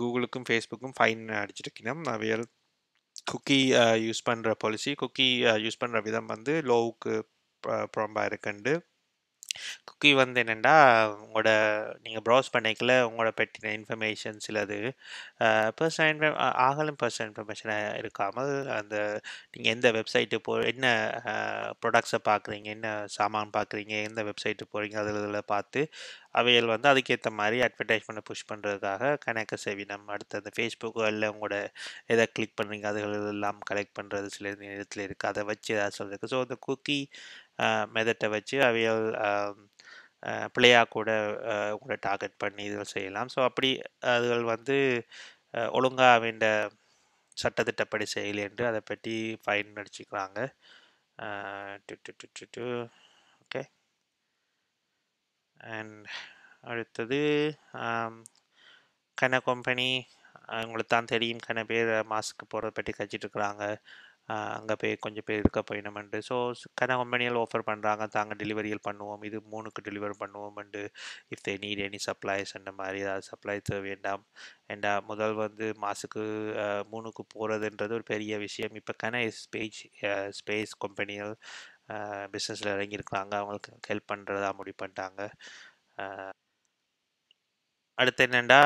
கூகுளுக்கும் 0.00 0.46
ஃபேஸ்புக்கும் 0.48 0.96
ஃபைன் 0.98 1.24
அடிச்சிருக்கணும். 1.42 2.02
அவையல் 2.14 2.46
குக்கி 3.32 3.60
யூஸ் 4.06 4.26
பண்ணுற 4.30 4.50
பாலிசி 4.54 4.92
குக்கி 4.94 5.28
யூஸ் 5.64 5.80
பண்ணுற 5.80 6.00
விதம் 6.02 6.26
வந்து 6.26 6.54
லோவுக்கு 6.62 7.14
ப்ராம்பாக 7.94 8.24
uh, 8.24 8.28
இருக்குண்டு. 8.30 8.72
குக்கி 9.90 10.10
வந்து 10.14 10.38
என்னென்னா 10.42 10.74
உங்களோட 11.16 11.50
நீங்கள் 12.02 12.24
ப்ரௌஸ் 12.26 12.52
பண்ணிக்கல 12.54 12.92
உங்களோட 13.06 13.30
பற்றின 13.36 13.72
இன்ஃபர்மேஷன் 13.78 14.38
சிலது 14.46 14.78
பர்சனல் 15.78 16.10
இன்ஃபர் 16.12 16.36
ஆகலும் 16.60 16.98
பர்சனல் 17.02 17.28
இன்ஃபர்மேஷனாக 17.30 17.98
இருக்காமல் 17.98 18.52
அந்த 18.70 18.96
நீங்கள் 19.50 19.72
எந்த 19.72 19.90
வெப்சைட்டு 19.92 20.40
போ 20.40 20.54
என்ன 20.64 20.86
ப்ரொடக்ட்ஸை 21.80 22.20
பார்க்குறீங்க 22.24 22.70
என்ன 22.70 22.90
சாமான் 23.08 23.54
பார்க்குறீங்க 23.54 23.94
எந்த 24.02 24.22
வெப்சைட்டு 24.22 24.70
போகிறீங்க 24.72 24.98
அதில் 24.98 25.20
இதில் 25.20 25.42
பார்த்து 25.44 25.82
அவைகள் 26.32 26.66
வந்து 26.66 26.88
அதுக்கேற்ற 26.88 27.30
மாதிரி 27.32 27.56
அட்வர்டைஸ்மெண்ட்டை 27.60 28.24
புஷ் 28.26 28.48
பண்ணுறதுக்காக 28.48 29.12
கணக்க 29.26 29.84
நம்ம 29.90 30.12
அடுத்து 30.12 30.36
அந்த 30.36 30.50
ஃபேஸ்புக்கில் 30.56 31.30
உங்களோட 31.30 31.56
எதை 32.06 32.26
கிளிக் 32.32 32.56
பண்ணுறீங்க 32.60 32.86
அதுகள் 32.86 33.16
எல்லாம் 33.32 33.60
கலெக்ட் 33.70 33.96
பண்ணுறது 33.98 34.28
சில 34.28 34.48
இடத்துல 34.70 35.04
இருக்குது 35.06 35.30
அதை 35.32 35.44
வச்சு 35.44 35.70
எதாவது 35.74 35.98
சொல்லியிருக்கு 35.98 36.32
ஸோ 36.32 36.40
அந்த 36.40 36.58
குக்கி 36.60 37.00
மெதட்டை 37.96 38.28
வச்சு 38.36 38.56
அவைகள் 38.68 39.02
பிள்ளையாக 40.54 40.92
கூட 40.96 41.10
உங்களை 41.74 41.96
டார்கெட் 42.08 42.40
பண்ணி 42.42 42.62
இதில் 42.68 42.92
செய்யலாம். 42.94 43.30
ஸோ 43.34 43.40
அப்படி 43.48 43.70
அதுகள் 44.14 44.44
வந்து 44.54 44.76
ஒழுங்காக 45.78 46.16
வேண்ட 46.24 46.46
சட்டத்திட்டப்படி 47.36 48.06
செய்யலை 48.16 48.42
என்று 48.48 48.64
அதை 48.70 48.80
பற்றி 48.90 49.14
ஃபைன் 49.44 49.70
அடிச்சுக்கிறாங்க 49.80 50.38
ஓகே 53.42 53.62
அண்ட் 55.56 56.06
அடுத்தது 56.64 57.18
கன 59.18 59.40
கம்பெனி 59.48 59.88
உங்களுக்கு 60.64 60.92
தான் 60.92 61.10
தெரியும் 61.14 61.44
கன 61.48 61.64
பேர் 61.64 61.90
மாஸ்க்கு 62.12 62.44
போகிறத 62.46 62.72
பற்றி 62.76 62.92
கழிச்சிட்ருக்குறாங்க 62.98 63.64
அங்கே 64.56 64.74
போய் 64.80 64.92
கொஞ்சம் 65.04 65.26
பேர் 65.28 65.40
இருக்க 65.42 65.60
போயினமெண்டு 65.70 66.18
ஸோ 66.28 66.36
கன 66.80 66.96
கம்பெனிகள் 67.00 67.38
ஆஃபர் 67.42 67.66
பண்ணுறாங்க 67.68 68.04
தாங்க 68.16 68.34
டெலிவரியில் 68.42 68.82
பண்ணுவோம். 68.88 69.22
இது 69.28 69.38
மூணுக்கு 69.52 69.80
deliver 69.88 70.14
பண்ணுவோம்ண்டு 70.22 70.82
if 71.34 71.44
they 71.48 71.54
need 71.64 71.82
any 71.86 72.00
supplies 72.08 72.52
அந்த 72.60 72.72
மாதிரி 72.80 72.98
ஏதாவது 73.06 73.26
சப்ளை 73.30 73.56
வேண்டாம் 73.88 74.24
ஏண்டா 74.74 74.92
முதல் 75.10 75.34
வந்து 75.44 75.68
மாசுக்கு 75.84 76.22
மூணுக்கு 76.92 77.24
போகிறதுன்றது 77.34 77.96
ஒரு 77.98 78.06
பெரிய 78.12 78.34
விஷயம். 78.46 78.76
இப்போ 78.82 78.94
கன 79.04 79.22
ஸ்பேஸ் 79.42 79.80
ஸ்பேஸ் 80.40 80.74
கம்பெனிகள் 80.86 81.34
பிஸ்னஸில் 82.34 82.74
இறங்கியிருக்கிறாங்க 82.76 83.34
அவங்களுக்கு 83.42 83.72
ஹெல்ப் 83.90 84.10
பண்ணுறதா 84.12 84.50
முடிவு 84.60 84.78
பண்ணிட்டாங்க. 84.82 85.20
அடுத்து 87.98 88.24
என்னென்னா 88.26 88.60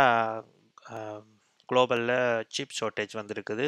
குளோபலில் 1.69 2.17
சிப் 2.55 2.77
ஷார்ட்டேஜ் 2.79 3.15
வந்திருக்குது. 3.21 3.67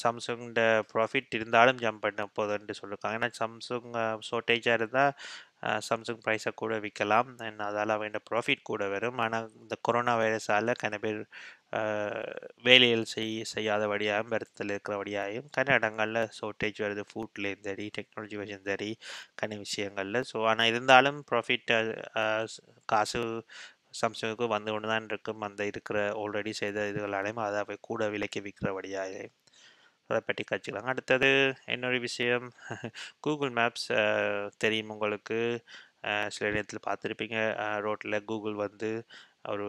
சாம்சங்கோட 0.00 0.62
ப்ராஃபிட் 0.92 1.36
இருந்தாலும் 1.38 1.80
ஜம்ப் 1.84 2.04
பண்ண 2.04 2.24
போகுதுன்ட்டு 2.38 2.78
சொல்லியிருக்காங்க 2.80 3.18
ஏன்னா 3.20 3.30
சாம்சங் 3.40 3.88
ஷார்ட்டேஜாக 4.28 4.78
இருந்தால் 4.80 5.12
சாம்சங் 5.88 6.20
ப்ரைஸை 6.24 6.52
கூட 6.60 6.74
விற்கலாம் 6.84 7.30
அண்ட் 7.46 7.62
அதால் 7.68 7.98
வேண்ட 8.02 8.18
ப்ராஃபிட் 8.30 8.62
கூட 8.70 8.82
வரும். 8.94 9.18
ஆனால் 9.24 9.48
இந்த 9.62 9.74
கொரோனா 9.86 10.14
வைரஸால் 10.22 10.72
கன 10.82 10.98
பேர் 11.04 11.20
வேலைகள் 12.68 13.04
செய் 13.12 13.32
செய்யாதபடியாகவும் 13.52 14.32
வருத்தத்தில் 14.34 14.72
இருக்கிறபடியாகவும் 14.74 15.50
கன 15.56 15.74
இடங்களில் 15.78 16.22
ஷார்ட்டேஜ் 16.38 16.80
வருது. 16.84 17.04
ஃபுட்லேயும் 17.10 17.64
சரி 17.68 17.86
டெக்னாலஜி 17.98 18.38
வச்சும் 18.42 18.66
சரி 18.70 18.90
கன 19.42 19.58
விஷயங்களில். 19.64 20.20
ஸோ 20.32 20.38
ஆனால் 20.52 20.70
இருந்தாலும் 20.72 21.20
ப்ராஃபிட் 21.30 21.72
காசு 22.92 23.20
சாம்சங்குக்கு 24.00 24.46
வந்து 24.54 24.70
கொண்டு 24.74 24.88
தான் 24.92 25.06
இருக்கும். 25.10 25.40
அந்த 25.46 25.62
இருக்கிற 25.70 25.98
ஆல்ரெடி 26.22 26.52
செய்த 26.60 26.86
இதுகளாலையும் 26.90 27.42
அதை 27.46 27.60
போய் 27.68 27.86
கூட 27.88 28.02
விலைக்கு 28.14 28.40
விற்கிற 28.40 28.68
விற்கிறபடியாக 28.68 29.14
அதை 30.10 30.20
பற்றி 30.26 30.44
கற்றுக்கலாம் 30.44 30.90
அடுத்தது 30.92 31.28
இன்னொரு 31.74 31.98
விஷயம் 32.06 32.46
கூகுள் 33.26 33.52
மேப்ஸ் 33.58 33.88
தெரியும் 34.64 34.92
உங்களுக்கு. 34.94 35.38
சில 36.36 36.46
நேரத்தில் 36.54 36.86
பார்த்துருப்பீங்க. 36.88 37.38
ரோட்டில் 37.86 38.24
கூகுள் 38.30 38.56
வந்து 38.66 38.90
ஒரு 39.52 39.66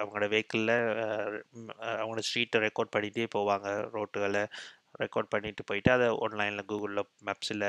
அவங்களோட 0.00 0.26
வெஹிக்கிளில் 0.34 0.74
அவங்களோட 1.94 2.22
ஸ்ட்ரீட்டை 2.28 2.60
ரெக்கார்ட் 2.66 2.94
பண்ணிகிட்டே 2.96 3.26
போவாங்க. 3.36 3.68
ரோட்டுகளை 3.96 4.42
ரெக்கார்ட் 5.02 5.32
பண்ணிட்டு 5.34 5.62
போயிட்டு 5.70 5.90
அதை 5.96 6.06
ஆன்லைனில் 6.26 6.68
கூகுளில் 6.70 7.02
மேப்ஸில் 7.28 7.66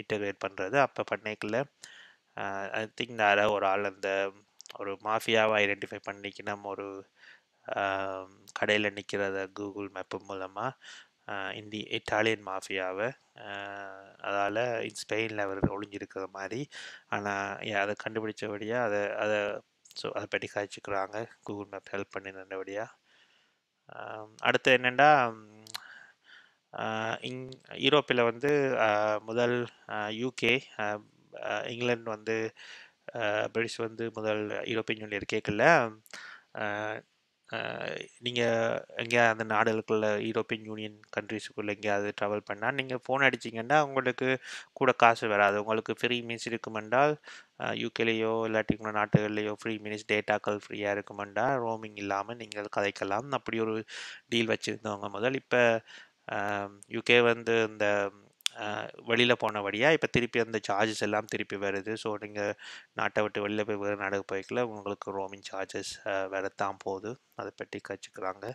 இன்டகிரேட் 0.00 0.44
பண்ணுறது 0.46 0.78
அப்போ 0.86 1.02
பண்ணைக்குள்ள 1.12 1.58
ஐ 2.78 2.82
திங்க் 3.00 3.22
யாரோ 3.22 3.44
ஒரு 3.56 3.66
ஆள் 3.72 3.90
அந்த 3.92 4.08
ஒரு 4.80 4.92
மாஃபியாவை 5.06 5.54
ஐடென்டிஃபை 5.62 6.00
பண்ணிக்கணும். 6.08 6.64
ஒரு 6.72 6.86
கடையில் 8.58 8.94
நிற்கிறத 8.98 9.38
கூகுள் 9.58 9.88
மேப்பு 9.96 10.18
மூலமாக 10.28 10.70
இந்தி 11.60 11.80
இட்டாலியன் 11.96 12.44
மாஃபியாவை. 12.50 13.08
அதால் 14.26 14.62
ஸ்பெயினில் 15.02 15.44
அவர் 15.46 15.60
ஒளிஞ்சிருக்கிற 15.76 16.26
மாதிரி 16.38 16.60
ஆனால் 17.14 17.80
அதை 17.84 17.94
கண்டுபிடிச்சபடியாக 18.04 18.86
அதை 18.88 19.02
அதை 19.24 19.40
ஸோ 20.00 20.06
அதை 20.16 20.26
பற்றி 20.30 20.48
காய்ச்சிக்கிறாங்க. 20.54 21.16
கூகுள் 21.46 21.70
மேப் 21.72 21.92
ஹெல்ப் 21.94 22.14
பண்ணி 22.14 22.30
நின்றபடியாக 22.38 22.94
அடுத்து 24.48 24.70
என்னென்னா 24.78 25.10
இங் 27.28 27.44
யூரோப்பில் 27.84 28.28
வந்து 28.30 28.50
முதல் 29.28 29.56
யூகே 30.22 30.54
இங்கிலாந்து 31.72 32.10
வந்து 32.16 32.36
பிரிட்டிஷ் 33.52 33.80
வந்து 33.86 34.04
முதல் 34.18 34.42
யூரோப்பியன் 34.70 35.02
யூனியன் 35.04 35.32
கேட்கல 35.34 35.64
நீங்கள் 38.26 38.78
எங்கேயா 39.02 39.24
அந்த 39.32 39.44
நாடுகளுக்குள்ள 39.52 40.06
யூரோப்பியன் 40.28 40.64
யூனியன் 40.70 40.96
கண்ட்ரிஸுக்குள்ளே 41.16 41.74
எங்கேயாவது 41.76 42.10
ட்ராவல் 42.20 42.46
பண்ணால் 42.50 42.76
நீங்கள் 42.78 43.02
ஃபோன் 43.04 43.24
அடிச்சிங்கன்னா 43.28 43.78
உங்களுக்கு 43.88 44.28
கூட 44.72 44.92
காசு 45.02 45.26
வராது. 45.34 45.56
உங்களுக்கு 45.62 45.94
ஃப்ரீ 46.00 46.18
மீன்ஸ் 46.28 46.48
இருக்குமென்றால் 46.52 47.14
யூகேலேயோ 47.82 48.32
இல்லாட்டி 48.48 48.76
நாட்டுகள்லேயோ 48.98 49.54
ஃப்ரீ 49.60 49.74
மினிட்ஸ் 49.84 50.08
டேட்டாக்கள் 50.12 50.58
ஃப்ரீயாக 50.64 50.96
இருக்குமென்றால் 50.96 51.54
ரோமிங் 51.66 51.98
இல்லாமல் 52.04 52.40
நீங்கள் 52.42 52.74
கதைக்கலாம். 52.78 53.30
அப்படி 53.38 53.58
ஒரு 53.66 53.76
டீல் 54.28 54.52
வச்சுருந்தவங்க 54.54 55.10
முதல். 55.16 55.38
இப்போ 55.42 55.62
யூகே 56.96 57.18
வந்து 57.32 57.54
இந்த 57.70 57.86
வெளியில் 59.08 59.40
போன 59.42 59.60
வழியாக 59.66 59.96
இப்போ 59.96 60.08
திருப்பி 60.16 60.38
அந்த 60.44 60.58
சார்ஜஸ் 60.68 61.02
எல்லாம் 61.06 61.30
திருப்பி 61.32 61.56
வருது. 61.64 61.92
ஸோ 62.04 62.10
நீங்கள் 62.24 62.52
நாட்டை 63.00 63.22
விட்டு 63.24 63.44
வெளியில் 63.44 63.66
போய் 63.68 63.80
வேறு 63.84 64.02
நாடுக்கு 64.04 64.26
போய்க்கல 64.32 64.62
உங்களுக்கு 64.74 65.16
ரோமிங் 65.18 65.46
சார்ஜஸ் 65.50 65.92
வரத்தான் 66.34 66.82
போகுது. 66.84 67.12
அதை 67.40 67.52
பற்றி 67.60 67.80
கற்றுக்குறாங்க 67.90 68.46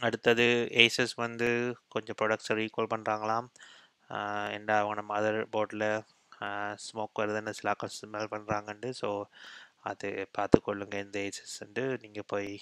அடுத்தது 0.00 0.46
ஏசஸ் 0.84 1.14
வந்து 1.24 1.48
கொஞ்சம் 1.94 2.16
ப்ராடக்ட்ஸை 2.20 2.54
ரீகால் 2.60 2.92
பண்ணுறாங்களாம் 2.94 3.48
என்ன 4.56 4.70
அவங்க 4.80 5.02
மதர் 5.12 5.38
போர்டில் 5.54 5.86
ஸ்மோக் 6.86 7.20
வருதுன்னு 7.22 7.52
சில 7.58 7.74
ஸ்மெல் 7.98 8.32
பண்ணுறாங்கன்ட்டு 8.34 8.90
ஸோ 9.02 9.10
அது 9.86 10.08
பார்த்துக்கொள்ளுங்க 10.38 10.96
இந்த 11.06 11.18
ஏசஸ்ன்ட்டு 11.28 11.84
நீங்கள் 12.02 12.30
போய் 12.32 12.52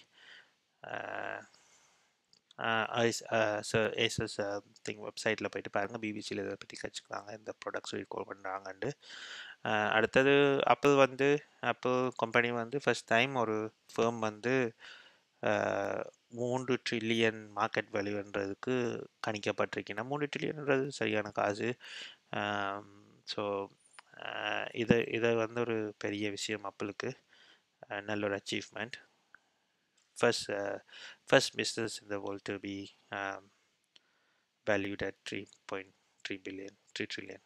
ஏசஸ் 3.99 4.37
திங் 4.83 5.03
வெப்சைட்டில் 5.05 5.51
போயிட்டு 5.51 5.71
பாருங்கள் 5.71 6.03
பிபிசியில் 6.03 6.43
இதை 6.45 6.57
பற்றி 6.59 6.77
கற்றுக்குறாங்க 6.83 7.31
இந்த 7.39 7.53
ப்ராடக்ட்ஸ் 7.65 7.95
ரீகால் 7.95 8.29
பண்ணுறாங்கன்ட்டு 8.29 8.91
அடுத்தது 9.91 10.35
ஆப்பிள் 10.65 10.95
வந்து 10.97 11.29
ஆப்பிள் 11.61 11.99
கம்பெனி 12.17 12.51
வந்து 12.53 12.79
ஃபஸ்ட் 12.85 13.11
டைம் 13.11 13.35
ஒரு 13.35 13.57
ஃபேம் 13.95 14.19
வந்து 14.19 14.55
மூன்று 16.31 16.75
ட்ரில்லியன் 16.91 17.41
மார்க்கெட் 17.57 17.91
வேல்யூன்றதுக்கு 17.93 18.75
கணிக்கப்பட்டிருக்கீங்கன்னா 19.27 20.07
மூணு 20.07 20.29
ட்ரில்லியன்ன்றது 20.33 20.87
சரியான 20.89 21.31
காசு. 21.31 21.71
ஸோ 23.35 23.43
இதை 24.75 24.99
இதை 25.09 25.35
வந்து 25.35 25.61
ஒரு 25.61 25.95
பெரிய 25.99 26.31
விஷயம் 26.31 26.65
அப்பளுக்கு 26.65 27.11
நல்ல 28.03 28.27
ஒரு 28.27 28.37
achievement 28.37 28.97
first 30.23 30.51
uh, 30.51 30.79
first 31.31 31.51
business 31.57 32.01
in 32.03 32.09
the 32.09 32.21
world 32.21 32.43
to 32.45 32.57
be 32.59 32.77
um, 33.13 33.43
valued 34.67 35.03
at 35.03 35.17
3.3 35.27 36.45
billion 36.45 36.75
3 36.95 37.07
trillion. 37.15 37.43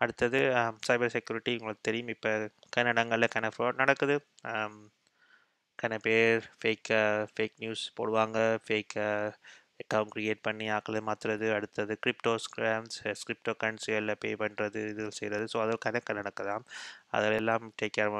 அடுத்தது 0.00 0.38
um, 0.60 0.74
சைபர் 0.86 1.12
செக்யூரிட்டி 1.14 1.52
உங்களுக்கு 1.58 1.86
தெரியும். 1.88 2.10
இப்போ 2.14 2.30
கன 2.76 2.90
இடங்களில் 2.94 3.34
கன 3.36 3.50
ஃப்ராட் 3.54 3.82
நடக்குது. 3.82 4.16
Um, 4.52 4.74
கன 5.78 5.94
பேர் 6.06 6.42
ஃபேக் 6.60 6.90
ஃபேக் 7.34 7.56
நியூஸ் 7.62 7.84
போடுவாங்க. 7.98 8.38
ஃபேக் 8.66 8.96
அக்கௌண்ட் 9.82 10.12
க்ரியேட் 10.14 10.40
பண்ணி 10.46 10.66
ஆக்களை 10.76 11.00
மாற்றுறது 11.08 11.46
அடுத்தது 11.56 11.94
கிரிப்டோ 12.04 12.32
ஸ்கிராம்ஸ் 12.46 12.98
கிரிப்டோ 13.28 13.54
எல்லாம் 14.00 14.22
பே 14.24 14.30
பண்ணுறது 14.44 14.82
இது 14.92 15.06
செய்கிறது 15.20 15.46
ஸோ 15.54 15.60
அதில் 15.64 15.84
கணக்கு 15.86 16.18
நடக்குதாம். 16.20 16.66
அதில் 17.16 17.38
எல்லாம் 17.40 17.66
டேக் 17.82 17.96
கேர் 17.98 18.12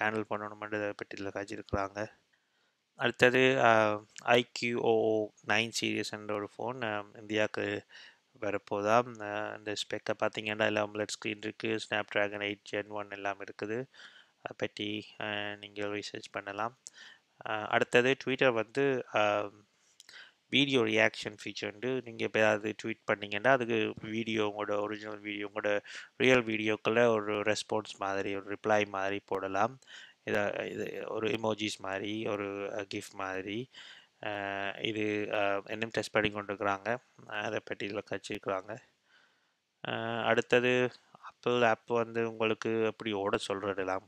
ஹேண்டில் 0.00 0.26
uh, 0.26 0.30
பண்ணணுமென்றதை 0.32 0.90
பற்றி 1.02 1.30
காய்ச்சிருக்கிறாங்க 1.38 2.00
அடுத்தது 3.02 3.42
ஐக்யூஓ 4.38 4.92
நைன் 5.52 5.72
சீரியஸ் 5.78 6.12
என்ற 6.16 6.32
ஒரு 6.40 6.48
ஃபோன் 6.54 6.80
இந்தியாவுக்கு 7.22 7.64
வரப்போதா? 8.44 8.96
இந்த 9.58 9.72
ஸ்பெக்கை 9.82 10.14
பார்த்தீங்கன்னா 10.22 10.66
எல்லாம் 10.70 10.86
அம்லெட் 10.88 11.14
ஸ்க்ரீன் 11.16 11.44
இருக்குது 11.46 11.80
snap 11.84 12.12
dragon 12.14 12.44
eight 12.48 12.68
gen 12.72 12.92
one 13.00 13.10
எல்லாம் 13.18 13.40
இருக்குது. 13.46 13.78
அதை 14.44 14.54
பற்றி 14.62 14.88
நீங்கள் 15.62 15.92
ரிசர்ச் 15.98 16.30
பண்ணலாம். 16.36 16.74
அடுத்தது 17.74 18.10
ட்விட்டர் 18.22 18.58
வந்து 18.62 18.84
வீடியோ 20.54 20.80
ரியாக்ஷன் 20.92 21.36
ஃபீச்சர்ண்டு 21.40 21.90
நீங்கள் 22.06 22.26
இப்போ 22.28 22.38
ஏதாவது 22.42 22.70
ட்வீட் 22.80 23.02
பண்ணிங்கன்னா 23.10 23.50
அதுக்கு 23.56 23.78
வீடியோ 24.14 24.42
உங்களோட 24.50 24.74
ஒரிஜினல் 24.86 25.22
வீடியோ 25.28 25.46
உங்களோட 25.50 25.70
ரியல் 26.22 26.44
வீடியோக்களில் 26.50 27.12
ஒரு 27.16 27.34
ரெஸ்பான்ஸ் 27.50 27.94
மாதிரி 28.04 28.30
ஒரு 28.40 28.46
ரிப்ளை 28.54 28.80
மாதிரி 28.96 29.18
போடலாம். 29.30 29.74
இதை 30.26 30.42
இது 30.72 30.86
ஒரு 31.16 31.26
எமோஜிஸ் 31.38 31.78
மாதிரி 31.88 32.12
ஒரு 32.34 32.46
கிஃப்ட் 32.94 33.16
மாதிரி 33.24 33.58
இது 34.90 35.04
இன்னும் 35.74 35.94
டெஸ்ட் 35.96 36.14
பண்ணி 36.16 36.28
கொண்டிருக்கிறாங்க. 36.34 36.88
அதை 37.46 37.58
பற்றி 37.68 37.84
இதில் 37.88 38.10
கச்சிருக்கிறாங்க 38.12 38.72
அடுத்தது 40.30 40.72
ஆப்பிள் 41.28 41.64
ஆப் 41.70 41.90
வந்து 42.02 42.20
உங்களுக்கு 42.32 42.70
எப்படி 42.90 43.10
ஓட 43.22 43.36
சொல்கிறது 43.48 43.82
எல்லாம் 43.84 44.06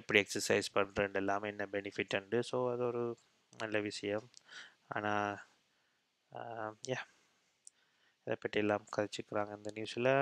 எப்படி 0.00 0.18
எக்ஸசைஸ் 0.24 0.68
பண்ணுறது 0.78 1.20
எல்லாமே 1.22 1.50
என்ன 1.54 1.66
பெனிஃபிட் 1.76 2.16
உண்டு. 2.20 2.38
ஸோ 2.50 2.58
அது 2.74 2.84
ஒரு 2.90 3.04
நல்ல 3.52 3.76
விஷயம். 3.90 4.26
ஆனால் 4.96 5.34
யா 6.92 7.00
இதை 8.26 8.36
பற்றி 8.42 8.58
எல்லாம் 8.64 8.86
கதைச்சிக்கிறாங்க 8.96 9.52
இந்த 9.58 9.70
நியூஸில் 9.76 10.12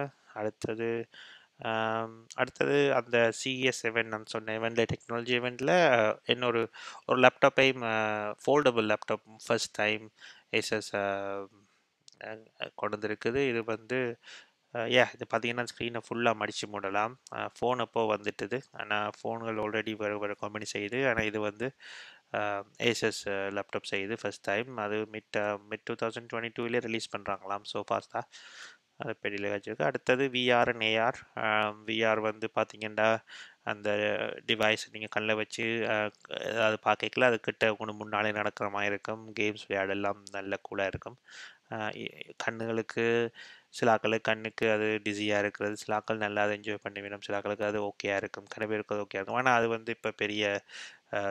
அடுத்தது 0.40 0.88
அடுத்தது 2.36 2.94
அந்த 2.94 3.32
சிஎஸ் 3.42 3.82
எவெண்ட் 3.90 4.08
நான் 4.08 4.26
சொன்ன 4.26 4.54
எவெண்ட்டில் 4.58 4.90
டெக்னாலஜி 4.92 5.34
எவெண்ட்டில் 5.40 5.74
இன்னொரு 6.24 6.70
ஒரு 7.06 7.18
லேப்டாப்பை 7.20 7.66
foldable 8.44 8.88
laptop 8.92 9.26
first 9.46 9.74
time 9.76 10.10
SS 10.52 10.92
கொண்டு 12.74 13.08
இது 13.52 13.64
வந்து 13.64 14.00
ஏ 14.74 15.04
இது 15.14 15.24
பார்த்தீங்கன்னா 15.32 15.64
ஸ்க்ரீனை 15.70 16.00
ஃபுல்லாக 16.06 16.34
மடித்து 16.36 16.66
மூடலாம். 16.66 17.14
ஃபோன் 17.56 17.80
அப்போ 17.84 18.16
வந்துட்டுது. 18.16 18.58
ஆனால் 18.72 19.10
ஃபோன்கள் 19.18 19.58
ஆல்ரெடி 19.64 19.92
வர 20.02 20.18
வர 20.18 20.34
கம்பெனி 20.34 20.66
செய்யுது. 20.74 20.98
ஆனால் 21.10 21.24
இது 21.24 21.40
வந்து 21.40 21.66
ஏசஸ் 22.78 23.22
லேப்டாப் 23.56 23.90
செய்யுது 23.92 24.14
ஃபர்ஸ்ட் 24.22 24.44
டைம் 24.44 24.76
அது 24.78 24.96
mid 25.14 25.38
mid 25.70 25.84
two 25.84 25.94
thousand 26.02 26.28
twenty 26.32 26.52
டூவிலே 26.58 26.80
release 26.88 27.12
பண்ணுறாங்களாம் 27.14 27.64
ஸோ 27.72 27.82
ஃபாஸ்ட்டாக 27.88 28.24
அது 29.00 29.12
பெரிய 29.24 29.50
வச்சுருக்கு. 29.52 29.88
அடுத்தது 29.90 30.24
விஆர் 30.36 30.70
அண்ட் 30.72 30.84
ஏஆர் 30.90 31.18
விஆர் 31.88 32.20
வந்து 32.28 32.46
பார்த்தீங்கன்னா 32.58 33.08
அந்த 33.70 33.88
டிவைஸ் 34.48 34.84
நீங்கள் 34.94 35.12
கண்ணில் 35.14 35.40
வச்சு 35.42 35.64
அது 36.66 36.76
பார்க்கல 36.88 37.28
அதுக்கிட்ட 37.30 37.64
கிட்ட 37.72 37.94
முன்னாலே 38.02 38.30
நடக்கிற 38.40 38.66
மாதிரி 38.76 38.92
இருக்கும். 38.94 39.22
கேம்ஸ் 39.40 39.64
விளையாடலாம் 39.68 40.20
நல்ல 40.38 40.52
கூலாக 40.68 40.92
இருக்கும். 40.92 41.18
கண்ணுகளுக்கு 42.44 43.04
சிலாக்களுக்கு 43.78 44.28
கண்ணுக்கு 44.30 44.66
அது 44.76 44.86
டிஸியாக 45.06 45.42
இருக்கிறது. 45.44 45.74
சிலாக்கள் 45.82 46.22
நல்லா 46.24 46.40
அதை 46.46 46.54
என்ஜாய் 46.58 46.84
பண்ணி 46.86 47.00
வேணும் 47.04 47.24
சிலாக்களுக்கு 47.26 47.66
அது 47.70 47.78
ஓகேயாக 47.90 48.20
இருக்கும். 48.22 48.46
கன 48.54 48.66
பேருக்கு 48.72 48.94
அது 48.96 49.04
ஓகே 49.06 49.18
இருக்கும். 49.18 49.38
ஆனால் 49.42 49.58
அது 49.60 49.68
வந்து 49.76 49.90
இப்போ 49.96 50.10
பெரிய 50.22 50.44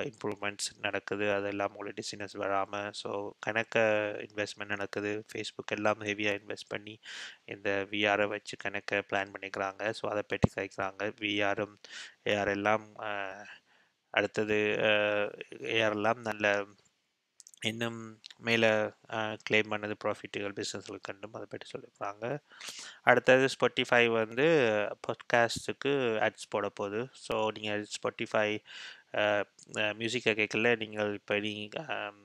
இம்ப்ரூவ்மெண்ட்ஸ் 0.09 0.69
நடக்குது. 0.85 1.25
அதெல்லாம் 1.37 1.71
உங்களுக்கு 1.73 1.99
டிசினஸ் 2.01 2.35
வராமல் 2.43 2.89
ஸோ 3.01 3.09
கணக்க 3.47 3.75
இன்வெஸ்ட்மெண்ட் 4.27 4.73
நடக்குது. 4.75 5.11
ஃபேஸ்புக் 5.31 5.73
எல்லாம் 5.77 6.01
ஹெவியாக 6.09 6.39
இன்வெஸ்ட் 6.41 6.71
பண்ணி 6.73 6.95
இந்த 7.55 7.69
விஆரை 7.93 8.27
வச்சு 8.35 8.57
கணக்க 8.65 9.01
பிளான் 9.11 9.33
பண்ணிக்கிறாங்க. 9.35 9.83
ஸோ 9.99 10.05
அதை 10.13 10.23
பற்றி 10.33 10.49
கழிக்கிறாங்க 10.57 11.11
விஆரும் 11.23 11.75
ஏஆர் 12.33 12.53
எல்லாம் 12.57 12.85
அடுத்தது 14.13 14.59
ஏஆர் 15.77 15.97
எல்லாம் 15.97 16.21
நல்ல 16.29 16.45
இன்னும் 17.69 17.97
மேலே 18.47 18.69
கிளைம் 19.47 19.71
பண்ணது 19.71 19.95
ப்ராஃபிட்டுகள் 20.03 20.53
பிஸ்னஸ்கள் 20.59 21.07
கண்டும் 21.07 21.35
அதை 21.37 21.47
பற்றி 21.53 21.67
சொல்லியிருக்கிறாங்க. 21.71 22.25
அடுத்தது 23.09 23.45
ஸ்பாட்டிஃபை 23.55 24.03
வந்து 24.19 24.45
பாட்காஸ்ட்டுக்கு 25.05 25.91
ஆட்ஸ் 26.25 26.51
போட 26.53 26.67
போகுது. 26.79 27.01
ஸோ 27.25 27.35
நீங்கள் 27.57 27.83
ஸ்பாட்டிஃபை 27.95 28.49
மியூசிக்கை 29.99 30.33
கேட்கல. 30.39 30.69
நீங்கள் 30.83 31.11
இப்போ 31.19 31.35
நீங்கள் 31.47 32.17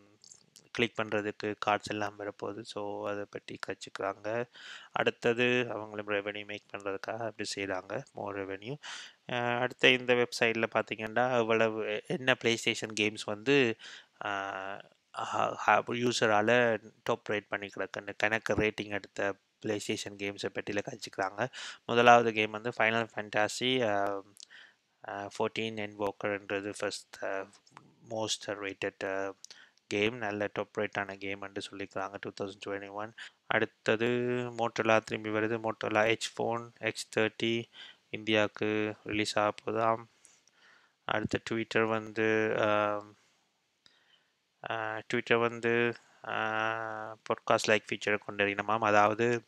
கிளிக் 0.74 0.96
பண்ணுறதுக்கு 0.98 1.48
கார்ட்ஸ் 1.66 1.90
எல்லாம் 1.94 2.16
வரப்போகுது. 2.20 2.60
ஸோ 2.72 2.80
அதை 3.10 3.24
பற்றி 3.34 3.54
கற்றுக்குறாங்க 3.66 4.28
அடுத்தது 5.00 5.46
அவங்களும் 5.74 6.12
ரெவென்யூ 6.16 6.44
மேக் 6.52 6.72
பண்ணுறதுக்காக 6.72 7.22
அப்படி 7.30 7.46
செய்கிறாங்க 7.54 7.94
மோர் 8.16 8.38
ரெவென்யூ 8.42 8.74
அடுத்த 9.64 9.90
இந்த 9.98 10.12
வெப்சைட்டில் 10.22 10.74
பார்த்தீங்கன்னா 10.76 11.26
இவ்வளவு 11.42 11.78
என்ன 12.16 12.34
ப்ளே 12.42 12.52
ஸ்டேஷன் 12.62 12.96
கேம்ஸ் 13.00 13.24
வந்து 13.34 13.56
யூஸரால் 16.04 16.54
டாப் 17.08 17.30
ரேட் 17.32 17.50
பண்ணிக்கிறக்கு 17.52 18.14
கணக்கு 18.24 18.54
ரேட்டிங் 18.62 18.94
எடுத்த 18.98 19.30
ப்ளே 19.62 19.74
ஸ்டேஷன் 19.78 20.18
கேம்ஸை 20.22 20.48
பற்றியில் 20.48 20.86
கழிச்சிக்கிறாங்க 20.88 21.42
முதலாவது 21.88 22.30
கேம் 22.38 22.56
வந்து 22.58 22.72
ஃபைனல் 22.78 23.08
ஃபேண்டாசி 23.12 23.70
ஃபோர்டீன் 25.06 25.76
என் 25.76 25.98
வோக்கர்ன்றது 25.98 26.72
ஃபஸ்ட் 26.80 27.18
மோஸ்ட் 28.10 28.46
ரேட்டட் 28.46 29.32
கேம் 29.86 30.16
நல்ல 30.16 30.48
டாப் 30.52 30.78
ரேட்டான 30.78 31.14
கேம்னு 31.22 31.62
சொல்லிக்கிறாங்க 31.70 32.16
டூ 32.20 32.30
தௌசண்ட் 32.40 32.62
டுவெண்ட்டி 32.66 32.90
ஒன் 32.90 33.14
அடுத்தது 33.46 34.06
மோட்டோலா 34.58 34.98
திரும்பி 35.02 35.30
வருது. 35.30 35.56
Motorola 35.66 36.02
H 36.10 36.30
phone 36.36 36.64
H 36.80 37.04
thirty 37.16 37.64
இந்தியாவுக்கு 38.10 38.94
ரிலீஸ் 39.04 39.38
ஆக 39.38 39.54
போதாம் 39.64 40.04
அடுத்த 41.04 41.40
ட்விட்டர் 41.44 41.84
வந்து 41.84 42.26
ட்விட்டர் 45.06 45.36
வந்து 45.36 45.94
பாட்காஸ்ட் 47.28 47.68
லைக் 47.68 47.86
ஃபீச்சரை 47.88 48.18
கொண்டு 48.18 48.42
அதாவது 48.80 49.44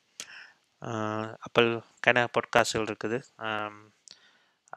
அப்பல் 1.38 1.82
கன 2.06 2.26
பாட்காஸ்ட்கள் 2.34 2.88
இருக்குது. 2.90 3.18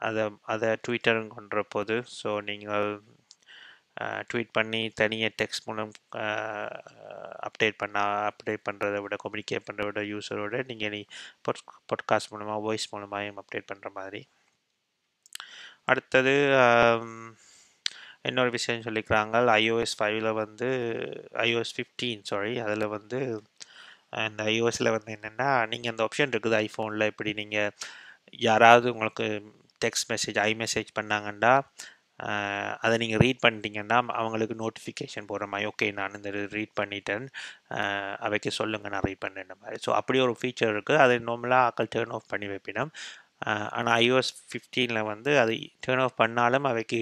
அதை 0.00 0.24
அதை 0.44 0.68
ட்விட்டரும் 0.88 1.28
கொண்ட 1.28 1.62
போது 1.68 1.96
ஸோ 2.18 2.30
நீங்கள் 2.42 2.86
ட்வீட் 4.30 4.52
பண்ணி 4.52 4.88
தனியாக 5.00 5.34
டெக்ஸ்ட் 5.42 5.66
மூலம் 5.66 5.92
அப்டேட் 7.48 7.76
பண்ண 7.76 7.98
அப்டேட் 8.30 8.66
பண்ணுறத 8.68 8.98
விட 9.02 9.16
கம்யூனிகேட் 9.24 9.66
பண்ணுறத 9.68 9.88
விட 9.90 10.02
யூஸரோட 10.12 10.60
நீங்கள் 10.66 10.90
நீ 10.90 11.00
பொட் 11.48 11.62
பாட்காஸ்ட் 11.92 12.30
மூலமாக 12.30 12.60
வாய்ஸ் 12.60 12.88
மூலமாகவும் 12.94 13.40
அப்டேட் 13.42 13.70
பண்ணுற 13.72 13.90
மாதிரி. 13.92 14.20
அடுத்தது 15.84 16.34
இன்னொரு 18.22 18.50
விஷயம் 18.50 18.82
சொல்லிக்கிறாங்க 18.82 19.36
ஐஓஎஸ் 19.60 19.96
ஃபைவ்ல 19.98 20.30
வந்து 20.34 20.68
ஐஓஎஸ் 21.46 21.74
ஃபிஃப்டீன் 21.76 22.22
சாரி 22.22 22.58
அதில் 22.58 22.86
வந்து 22.86 23.18
இந்த 24.28 24.42
ஐஓஎஸில் 24.44 24.94
வந்து 24.96 25.10
என்னென்னா 25.16 25.48
நீங்கள் 25.68 25.90
அந்த 25.90 26.02
ஆப்ஷன் 26.08 26.32
இருக்குது 26.34 26.58
ஐஃபோனில் 26.66 27.06
இப்படி 27.06 27.32
நீங்கள் 27.32 27.72
யாராவது 28.48 28.92
உங்களுக்கு 28.92 29.26
டெக்ஸ்ட் 29.84 30.08
மெசேஜ் 30.12 30.38
ஐ 30.48 30.50
மெசேஜ் 30.62 30.90
பண்ணாங்கன்னா 30.98 31.54
அதை 32.84 32.94
நீங்கள் 33.02 33.20
ரீட் 33.24 33.42
பண்ணிட்டீங்கன்னா 33.44 33.98
அவங்களுக்கு 34.20 34.54
நோட்டிஃபிகேஷன் 34.62 35.28
போடுற 35.30 35.46
மாதிரி 35.52 35.68
ஓகே 35.70 35.86
நான் 35.98 36.16
இந்த 36.18 36.30
ரீட் 36.56 36.74
பண்ணிட்டேன் 36.80 37.26
அவைக்கு 38.26 38.50
சொல்லுங்கள் 38.60 38.92
நான் 38.94 39.06
ரீட் 39.08 39.24
பண்ணுற 39.24 39.54
மாதிரி. 39.62 39.78
ஸோ 39.86 39.90
அப்படி 39.98 40.18
ஒரு 40.26 40.34
ஃபீச்சர் 40.40 40.72
இருக்குது 40.74 41.02
அதை 41.04 41.16
நார்மலாக 41.28 41.68
ஆக்கள் 41.68 41.92
டேர்ன் 41.94 42.14
ஆஃப் 42.16 42.30
பண்ணி 42.32 42.48
வைப்பினோம். 42.52 42.92
ஆனால் 43.78 43.94
ஐஓஎஸ் 44.04 44.32
ஃபிஃப்டீனில் 44.50 45.08
வந்து 45.12 45.32
அது 45.42 45.52
டேர்ன் 45.86 46.02
ஆஃப் 46.06 46.20
பண்ணாலும் 46.22 46.66
அவைக்கு 46.70 47.00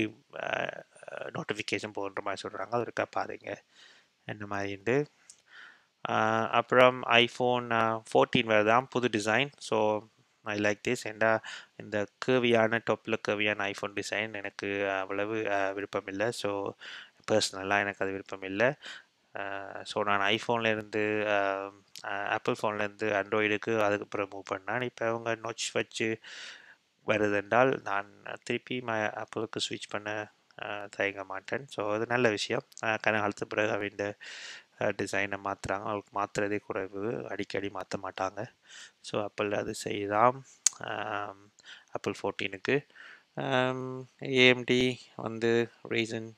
நோட்டிஃபிகேஷன் 1.37 1.97
போடுற 1.99 2.23
மாதிரி 2.27 2.43
சொல்கிறாங்க 2.45 2.75
அது 2.79 2.87
இருக்கா 2.88 3.07
பாருங்க. 3.19 3.49
என்ன 4.29 4.47
மாதிரிண்டு 4.53 4.97
அப்புறம் 6.59 6.99
ஐஃபோன் 7.23 7.67
ஃபோர்டீன் 8.11 8.51
வேறு 8.53 8.67
தான் 8.73 8.87
புது 8.95 9.09
design 9.17 9.51
so 9.69 9.79
I 10.49 10.57
like 10.67 10.81
this 10.89 11.05
ஏண்டா 11.11 11.31
இந்த 11.77 11.97
கேவியான 12.27 12.81
டாப்பில் 12.91 13.19
கேவியான 13.29 13.67
ஐஃபோன் 13.73 13.97
டிசைன் 14.01 14.39
எனக்கு 14.41 14.69
அவ்வளவு 15.03 15.37
விருப்பம் 15.77 16.11
இல்லை 16.15 16.29
ஸோ 16.43 16.51
பர்சனலாக 17.31 17.85
எனக்கு 17.85 18.03
அது 18.05 18.13
விருப்பம் 18.13 18.47
இல்லை 18.51 18.69
ஸோ 19.91 19.99
நான் 20.09 20.25
ஐஃபோன்லேருந்து 20.35 21.03
ஆப்பிள் 22.37 22.59
ஃபோன்லேருந்து 22.59 23.09
ஆண்ட்ராய்டுக்கு 23.19 23.73
அதுக்கப்புறம் 23.87 24.31
மூவ் 24.33 24.51
பண்ணேன். 24.53 24.87
இப்போ 24.91 25.05
அவங்க 25.13 25.31
நோச் 25.45 25.67
வச்சு 25.79 26.09
வருதென்றால் 27.07 27.71
நான் 27.89 28.09
திருப்பி 28.47 28.77
ம 28.89 28.93
ஆப்பிளுக்கு 29.23 29.61
ஸ்விட்ச் 29.67 29.93
பண்ண 29.95 30.09
தயங்க 30.97 31.23
மாட்டேன். 31.33 31.65
ஸோ 31.75 31.81
அது 31.95 32.05
நல்ல 32.15 32.27
விஷயம். 32.37 32.65
கன 33.05 33.15
காலத்து 33.23 33.47
பிறகு 33.53 33.73
அவங்க 33.77 34.07
டிசைனை 35.01 35.38
மாற்றுறாங்க 35.47 35.87
அவங்களுக்கு 35.91 36.14
மாற்றுறதே 36.19 36.59
குறைவு. 36.69 37.03
அடிக்கடி 37.33 37.69
மாற்ற 37.79 37.99
மாட்டாங்க. 38.07 38.41
ஸோ 39.09 39.14
ஆப்பிள் 39.27 39.51
அது 39.61 39.73
செய்தான் 39.87 40.37
ஆப்பிள் 41.97 42.19
ஃபோர்டீனுக்கு 42.21 42.77
ஏஎம்டி 44.43 44.81
வந்து 45.25 45.51
ரீசன் 45.95 46.29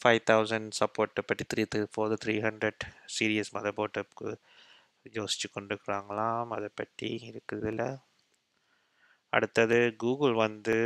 ஃபைவ் 0.00 0.20
தௌசண்ட் 0.30 0.70
சப்போர்ட்டை 0.80 1.22
பற்றி 1.28 1.44
three 1.52 1.62
three 1.72 1.80
four 1.94 2.14
three 2.24 2.34
hundred 2.46 2.84
series 3.16 3.54
மத 3.56 3.70
போர்ட்டுக்கு 3.78 4.28
யோசிச்சு 5.18 5.48
கொண்டுருக்குறாங்களாம். 5.56 6.50
அதை 6.56 6.68
பற்றி 6.80 7.08
இருக்குதுல. 7.30 7.82
அடுத்தது 9.32 9.78
கூகுள் 10.02 10.34
வந்து 10.46 10.76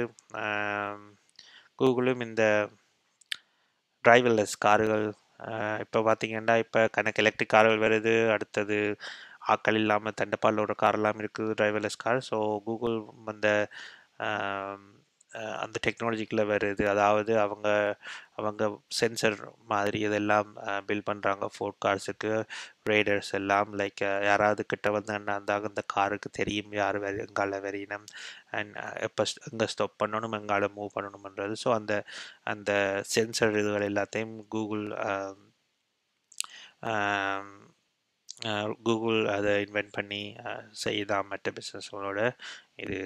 கூகுளும் 1.80 2.22
இந்த 2.26 2.42
டிரைவர்லெஸ் 4.04 4.56
கார்கள் 4.66 5.06
இப்போ 5.84 5.98
பார்த்தீங்கன்னா 6.00 6.54
இப்போ 6.56 6.80
கணக்கு 6.88 7.22
எலக்ட்ரிக் 7.22 7.54
கார்கள் 7.54 7.78
வருது. 7.78 8.14
அடுத்தது 8.30 8.78
ஆக்கள் 9.52 9.74
இல்லாமல் 9.74 10.16
தண்டப்பாலோட 10.20 10.72
காரெல்லாம் 10.82 11.18
இருக்குது 11.22 11.56
டிரைவர்லெஸ் 11.58 12.02
கார் 12.04 12.20
ஸோ 12.30 12.36
கூகுள் 12.64 12.96
அந்த 13.26 13.48
அந்த 15.62 15.76
டெக்னாலஜிக்குள்ளே 15.86 16.44
வருது. 16.52 16.82
அதாவது 16.92 17.32
அவங்க 17.44 17.68
அவங்க 18.38 18.62
சென்சர் 19.00 19.36
மாதிரி 19.72 19.98
இதெல்லாம் 20.00 20.48
பில் 20.86 21.06
பண்ணுறாங்க 21.10 21.46
ஃபோர்ட் 21.54 21.78
கார்ஸுக்கு 21.84 22.30
ரைடர்ஸ் 22.90 23.30
எல்லாம் 23.38 23.70
லைக் 23.80 24.02
யாராவது 24.28 24.62
கிட்ட 24.72 24.90
வந்து 24.90 25.12
அந்த 25.36 25.52
அந்த 25.70 25.82
காருக்கு 25.94 26.30
தெரியும் 26.40 26.72
யார் 26.80 26.98
வெறி 26.98 27.20
எங்கால 27.26 27.60
வெறியினம் 27.66 28.06
அண்ட் 28.58 28.74
எப்போ 29.08 29.24
எங்கே 29.50 29.68
ஸ்டாப் 29.74 30.00
பண்ணணும் 30.04 30.36
எங்கால 30.40 30.68
மூவ் 30.78 30.94
பண்ணணும்ன்றது. 30.96 31.56
ஸோ 31.64 31.70
அந்த 31.78 31.94
அந்த 32.54 32.70
சென்சர் 33.14 33.58
இதுகள் 33.62 33.88
எல்லாத்தையும் 33.90 34.36
கூகுள் 34.56 34.86
கூகுள் 38.86 39.20
அதை 39.34 39.52
இன்வென்ட் 39.64 39.92
பண்ணி 39.92 40.20
செய்தான் 40.84 41.28
மற்ற 41.30 41.52
பிஸ்னஸ்களோட 41.58 42.20
இது 42.78 42.98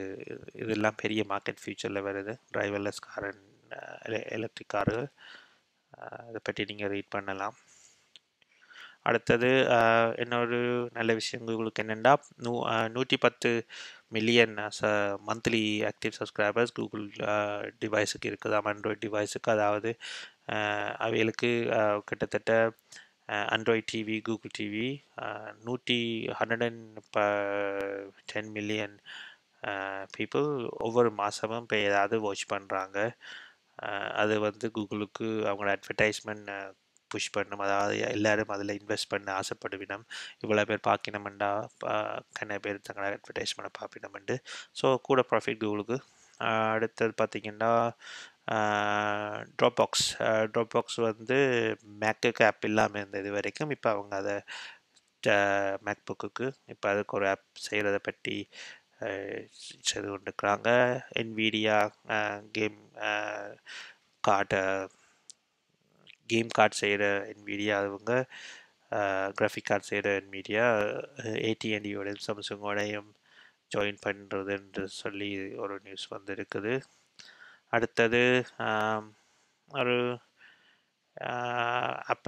இதெல்லாம் 0.62 1.00
பெரிய 1.02 1.22
மார்க்கெட் 1.32 1.62
ஃபியூச்சரில் 1.62 2.06
வருது. 2.08 2.34
டிரைவர்லெஸ் 2.54 3.04
கார் 3.06 3.28
எலக்ட்ரிக் 4.36 4.74
கார்கள் 4.74 5.08
அதை 6.28 6.40
பற்றி 6.44 6.62
நீங்கள் 6.64 6.92
ரீட் 6.94 7.14
பண்ணலாம். 7.16 7.56
அடுத்தது 9.08 9.50
இன்னொரு 10.22 10.58
நல்ல 10.96 11.10
விஷயம் 11.14 11.46
கூகுளுக்கு 11.48 11.82
என்னென்னா 11.84 12.12
நூ 12.44 12.52
நூற்றி 12.96 13.16
பத்து 13.16 13.50
மில்லியன் 14.16 14.54
ச 14.78 14.90
மந்த்லி 15.28 15.62
ஆக்டிவ் 15.90 16.16
சப்ஸ்கிரைபர்ஸ் 16.18 16.74
கூகுள் 16.78 17.06
டிவைஸுக்கு 17.82 18.30
இருக்குது 18.30 18.56
ஆண்ட்ராய்ட் 18.72 19.04
டிவைஸுக்கு 19.06 19.50
அதாவது 19.56 19.90
அவைகளுக்கு 21.06 21.50
கிட்டத்தட்ட 22.10 22.52
ஆண்ட்ராய்ட் 23.54 23.90
டிவி 23.92 24.16
கூகுள் 24.28 24.54
டிவி 24.58 24.86
நூற்றி 25.66 25.98
ஹண்ட்ரட் 26.38 26.66
அண்ட் 26.68 27.00
ப 27.16 27.24
டென் 28.32 28.50
மில்லியன் 28.50 28.96
பீப்புள் 30.16 30.48
ஒவ்வொரு 30.86 31.10
மாதமும் 31.20 31.64
இப்போ 31.64 31.78
ஏதாவது 31.88 32.16
வாட்ச் 32.26 32.44
பண்ணுறாங்க 32.54 32.98
அது 34.22 34.34
வந்து 34.46 34.66
கூகுளுக்கு 34.76 35.26
அவங்களோட 35.48 35.72
அட்வர்டைஸ்மெண்ட் 35.78 36.50
புஷ் 37.10 37.34
பண்ணும். 37.36 37.62
அதாவது 37.66 37.94
எல்லோரும் 38.14 38.52
அதில் 38.54 38.76
இன்வெஸ்ட் 38.78 39.10
பண்ண 39.12 39.28
ஆசைப்படுவினம். 39.40 40.04
இவ்வளோ 40.42 40.64
பேர் 40.70 40.88
பார்க்கணுமெண்டா 40.90 41.50
கண்ண 42.38 42.58
பேர் 42.66 42.86
தங்களோட 42.88 43.12
அட்வர்டைஸ்மெண்ட்டை 43.18 43.72
பார்ப்பினமெண்டு 43.80 44.36
ஸோ 44.80 44.88
கூட 45.08 45.22
ப்ராஃபிட் 45.30 45.62
கூகுளுக்கு 45.64 45.98
அடுத்தது 46.74 47.12
பார்த்திங்கன்னா 47.20 47.70
ட்ராப் 49.58 49.78
பாக்ஸ் 49.80 50.06
ட்ராப் 50.52 50.72
பாக்ஸ் 50.74 50.98
வந்து 51.08 51.38
மேக்குக்கு 52.02 52.44
ஆப் 52.48 52.66
இல்லாமல் 52.68 53.00
இருந்தது 53.02 53.24
இது 53.24 53.32
வரைக்கும். 53.38 53.72
இப்போ 53.76 53.88
அவங்க 53.94 54.14
அதை 54.22 54.36
மேக்புக்குக்கு 55.86 56.46
இப்போ 56.72 56.86
அதுக்கு 56.92 57.16
ஒரு 57.18 57.26
ஆப் 57.32 57.46
செய்கிறத 57.66 57.98
பற்றி 58.08 58.36
செய்து 59.88 60.08
கொண்டிருக்கிறாங்க. 60.08 60.68
என்விடியா 61.20 61.78
கேம் 62.56 62.78
கார்டை 64.24 64.62
கேம் 66.32 66.56
கார்டு 66.56 66.76
செய்கிற 66.82 67.04
என்விடியா 67.32 67.76
அவங்க 67.82 68.12
கிராஃபிக் 69.38 69.68
கார்டு 69.70 69.88
செய்கிற 69.90 70.08
என்விடியா 70.20 70.66
ஏடிஎன்டியோடையும் 71.48 72.26
சாம்சங்கோடையும் 72.26 73.10
ஜாயின் 73.74 74.04
பண்ணுறது 74.06 74.50
என்று 74.58 74.84
சொல்லி 75.00 75.30
ஒரு 75.64 75.74
நியூஸ் 75.84 76.06
வந்திருக்குது. 76.14 76.74
அடுத்தது 77.76 78.22
ஒரு 79.70 79.96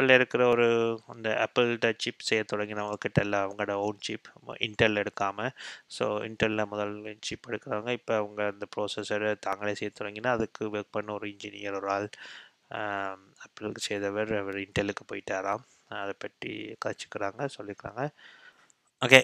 ஆப்பிளில் 0.00 0.18
இருக்கிற 0.18 0.42
ஒரு 0.48 0.66
அந்த 1.06 1.28
ஆப்பிள்கிட்ட 1.44 1.88
சிப் 1.96 2.26
செய்ய 2.28 2.42
தொடங்கினவங்கக்கிட்ட 2.52 3.18
எல்லாம் 3.18 3.44
அவங்களோட 3.46 3.72
ஓன் 3.86 3.98
சிப் 4.00 4.28
இன்டெல் 4.66 5.00
எடுக்காமல் 5.02 5.50
ஸோ 5.96 6.04
இன்டெல்லில் 6.28 6.70
முதல் 6.72 6.94
சிப் 7.20 7.48
எடுக்கிறவங்க 7.50 7.92
இப்போ 7.98 8.14
அவங்க 8.16 8.40
அந்த 8.52 8.66
ப்ரோசஸரை 8.76 9.30
தாங்களே 9.40 9.74
செய்ய 9.74 9.92
தொடங்கினா 10.00 10.30
அதுக்கு 10.36 10.64
ஒர்க் 10.72 10.94
பண்ண 10.96 11.12
ஒரு 11.12 11.28
இன்ஜினியர் 11.32 11.78
ஒரு 11.80 11.90
ஆள் 11.90 12.08
ஆப்பிளுக்கு 13.44 13.82
செய்தவர் 13.88 14.32
அவர் 14.40 14.58
இன்டெலுக்கு 14.64 15.04
போயிட்டாராம். 15.12 15.64
அதை 16.00 16.14
பற்றி 16.18 16.52
கழிச்சுக்கிறாங்க 16.84 17.48
சொல்லிக்கிறாங்க. 17.58 18.02
ஓகே 19.02 19.20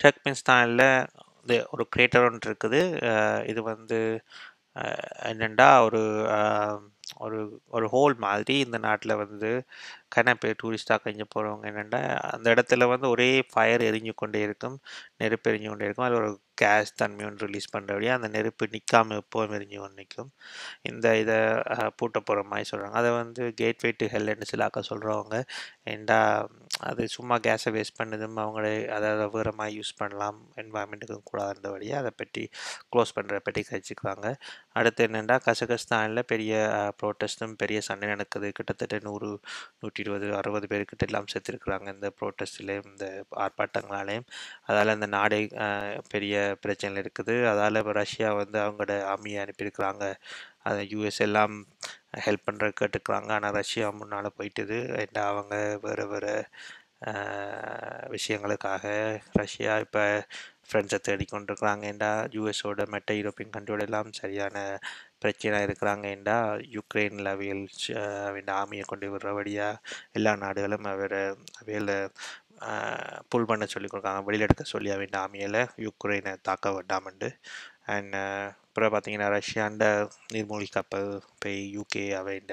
டர்க்மெனிஸ்தானில் 0.00 0.86
இது 1.46 1.56
ஒரு 1.70 1.84
கிரியேட்டர் 1.94 2.26
ஒன்று 2.28 2.48
இருக்குது. 2.50 2.80
இது 3.50 3.60
வந்து 3.70 3.98
அஹ் 4.76 5.02
என்னென்னா 5.30 5.68
ஒரு 5.86 6.00
ஒரு 7.16 7.38
ஒரு 7.68 7.86
ஹோல் 7.94 8.14
மாதிரி 8.26 8.54
இந்த 8.66 8.78
நாட்டில் 8.78 9.14
வந்து 9.16 9.50
கன 10.16 10.34
டூரிஸ்டாக 10.62 10.98
கழிஞ்சு 11.04 11.26
போகிறவங்க 11.34 11.66
என்னென்னா 11.70 12.00
அந்த 12.34 12.46
இடத்துல 12.54 12.86
வந்து 12.92 13.06
ஒரே 13.08 13.28
ஃபயர் 13.52 13.82
எரிஞ்சு 13.88 14.12
கொண்டே 14.14 14.40
இருக்கும் 14.40 14.76
நெருப்பு 15.22 15.50
எரிஞ்சு 15.52 15.68
கொண்டே 15.70 15.86
இருக்கும். 15.86 16.06
அதில் 16.08 16.20
ஒரு 16.22 16.30
கேஸ் 16.62 16.90
தன்மை 17.02 17.24
ஒன்று 17.26 17.46
ரிலீஸ் 17.46 17.72
பண்ணுறபடியே 17.74 18.12
அந்த 18.16 18.28
நெருப்பு 18.36 18.64
நிற்காமல் 18.74 19.20
எப்போவும் 19.22 19.54
எரிஞ்சு 19.58 19.78
கொண்டு 19.82 20.00
நிற்கும். 20.02 20.30
இந்த 20.90 21.06
இதை 21.22 21.36
பூட்ட 21.98 22.18
போகிற 22.28 22.42
மாதிரி 22.52 22.68
சொல்கிறாங்க 22.72 22.96
அதை 23.02 23.10
வந்து 23.22 23.42
கேட்வே 23.62 23.90
டு 24.00 24.06
ஹெல்லுன்னு 24.14 24.50
சிலாக்க 24.52 24.82
சொல்கிறவங்க 24.90 25.36
ஏண்டா 25.94 26.18
அது 26.88 27.02
சும்மா 27.16 27.36
கேஸை 27.46 27.70
வேஸ்ட் 27.76 27.98
பண்ணுதும் 28.00 28.38
அவங்களே 28.42 28.74
அதை 28.96 29.08
விவரமாக 29.34 29.70
யூஸ் 29.78 29.92
பண்ணலாம் 30.00 30.38
என்வாயன்மெண்ட்டுக்கும் 30.62 31.26
கூடாதுன்றபடியே 31.30 31.94
அதை 32.00 32.10
பற்றி 32.20 32.44
க்ளோஸ் 32.92 33.14
பண்ணுற 33.16 33.38
பற்றி 33.46 33.62
கழிச்சுக்கிறாங்க 33.70 34.26
அடுத்து 34.78 35.06
என்னென்னா 35.08 35.36
கசகஸ்தானில் 35.46 36.22
பெரிய 36.32 36.52
ப்ரோட்டஸ்ட்டும் 37.00 37.54
பெரிய 37.62 37.78
சண்டை 37.88 38.08
நடக்குது. 38.12 38.48
கிட்டத்தட்ட 38.58 38.98
நூறு 39.08 39.28
நூற்றி 39.82 40.02
இருபது 40.04 40.26
அறுபது 40.40 40.66
பேர்கிட்ட 40.72 41.08
எல்லாம் 41.08 41.28
செத்துருக்குறாங்க 41.32 41.88
இந்த 41.96 42.08
ப்ரோட்டஸ்ட்லேயும் 42.20 42.88
இந்த 42.92 43.06
ஆர்ப்பாட்டங்களாலேயும். 43.44 44.28
அதால் 44.68 44.94
அந்த 44.96 45.08
நாடே 45.16 45.40
பெரிய 46.14 46.34
பிரச்சனை 46.64 47.02
இருக்குது. 47.04 47.36
அதால் 47.52 47.80
இப்போ 47.82 47.94
ரஷ்யா 48.02 48.30
வந்து 48.42 48.58
அவங்களோட 48.64 48.94
ஆர்மியை 49.12 49.40
அனுப்பியிருக்கிறாங்க. 49.44 50.04
அதை 50.66 50.80
யூஎஸ் 50.92 51.20
எல்லாம் 51.26 51.54
ஹெல்ப் 52.26 52.46
பண்ணுற 52.48 52.66
கேட்டுக்கிறாங்க. 52.80 53.30
ஆனால் 53.36 53.56
ரஷ்யா 53.60 53.88
முன்னால் 54.00 54.36
போயிட்டுது. 54.38 54.78
அண்ட் 55.00 55.20
அவங்க 55.30 55.54
வேறு 55.86 56.06
வேறு 56.14 56.34
விஷயங்களுக்காக 58.14 58.84
ரஷ்யா 59.40 59.72
இப்போ 59.84 60.02
ஃப்ரெண்ட்ஸை 60.70 60.98
தேடிக்கொண்டிருக்கிறாங்க. 61.08 61.82
ஏண்டா 61.90 62.10
யூஎஸோட 62.36 62.82
மற்ற 62.94 63.14
யூரோப்பியன் 63.18 63.54
கண்ட்ரியோட 63.56 63.82
எல்லாம் 63.88 64.10
சரியான 64.20 64.56
பிரச்சனை 65.22 65.58
இருக்கிறாங்க. 65.66 66.04
ஏண்டா 66.16 66.36
யுக்ரைனில் 66.76 67.30
அவையில் 67.34 67.64
அவன் 68.28 68.52
ஆர்மியை 68.60 68.84
கொண்டு 68.92 69.06
விடுறபடியாக 69.14 69.80
எல்லா 70.18 70.32
நாடுகளும் 70.44 70.88
அவரை 70.94 71.22
அவையில் 71.60 71.94
புல் 73.32 73.48
பண்ண 73.50 73.64
சொல்லி 73.74 73.88
கொடுக்காங்க 73.90 74.22
வெளியில் 74.28 74.46
எடுக்க 74.46 74.64
சொல்லி 74.74 74.90
அவன் 74.96 75.18
ஆர்மியில் 75.22 75.60
யுக்ரைனை 75.86 76.32
தாக்க 76.48 76.70
வேண்டாமண்டு. 76.76 77.28
அண்ட் 77.94 78.14
uh, 78.20 78.46
அப்புறம் 78.68 78.92
பார்த்தீங்கன்னா 78.94 79.28
ரஷ்யாண்ட 79.36 79.84
நீர்மூழ்கி 80.32 80.68
கப்பல் 80.74 81.08
போய் 81.42 81.58
யூகே 81.76 82.04
அவன் 82.18 82.52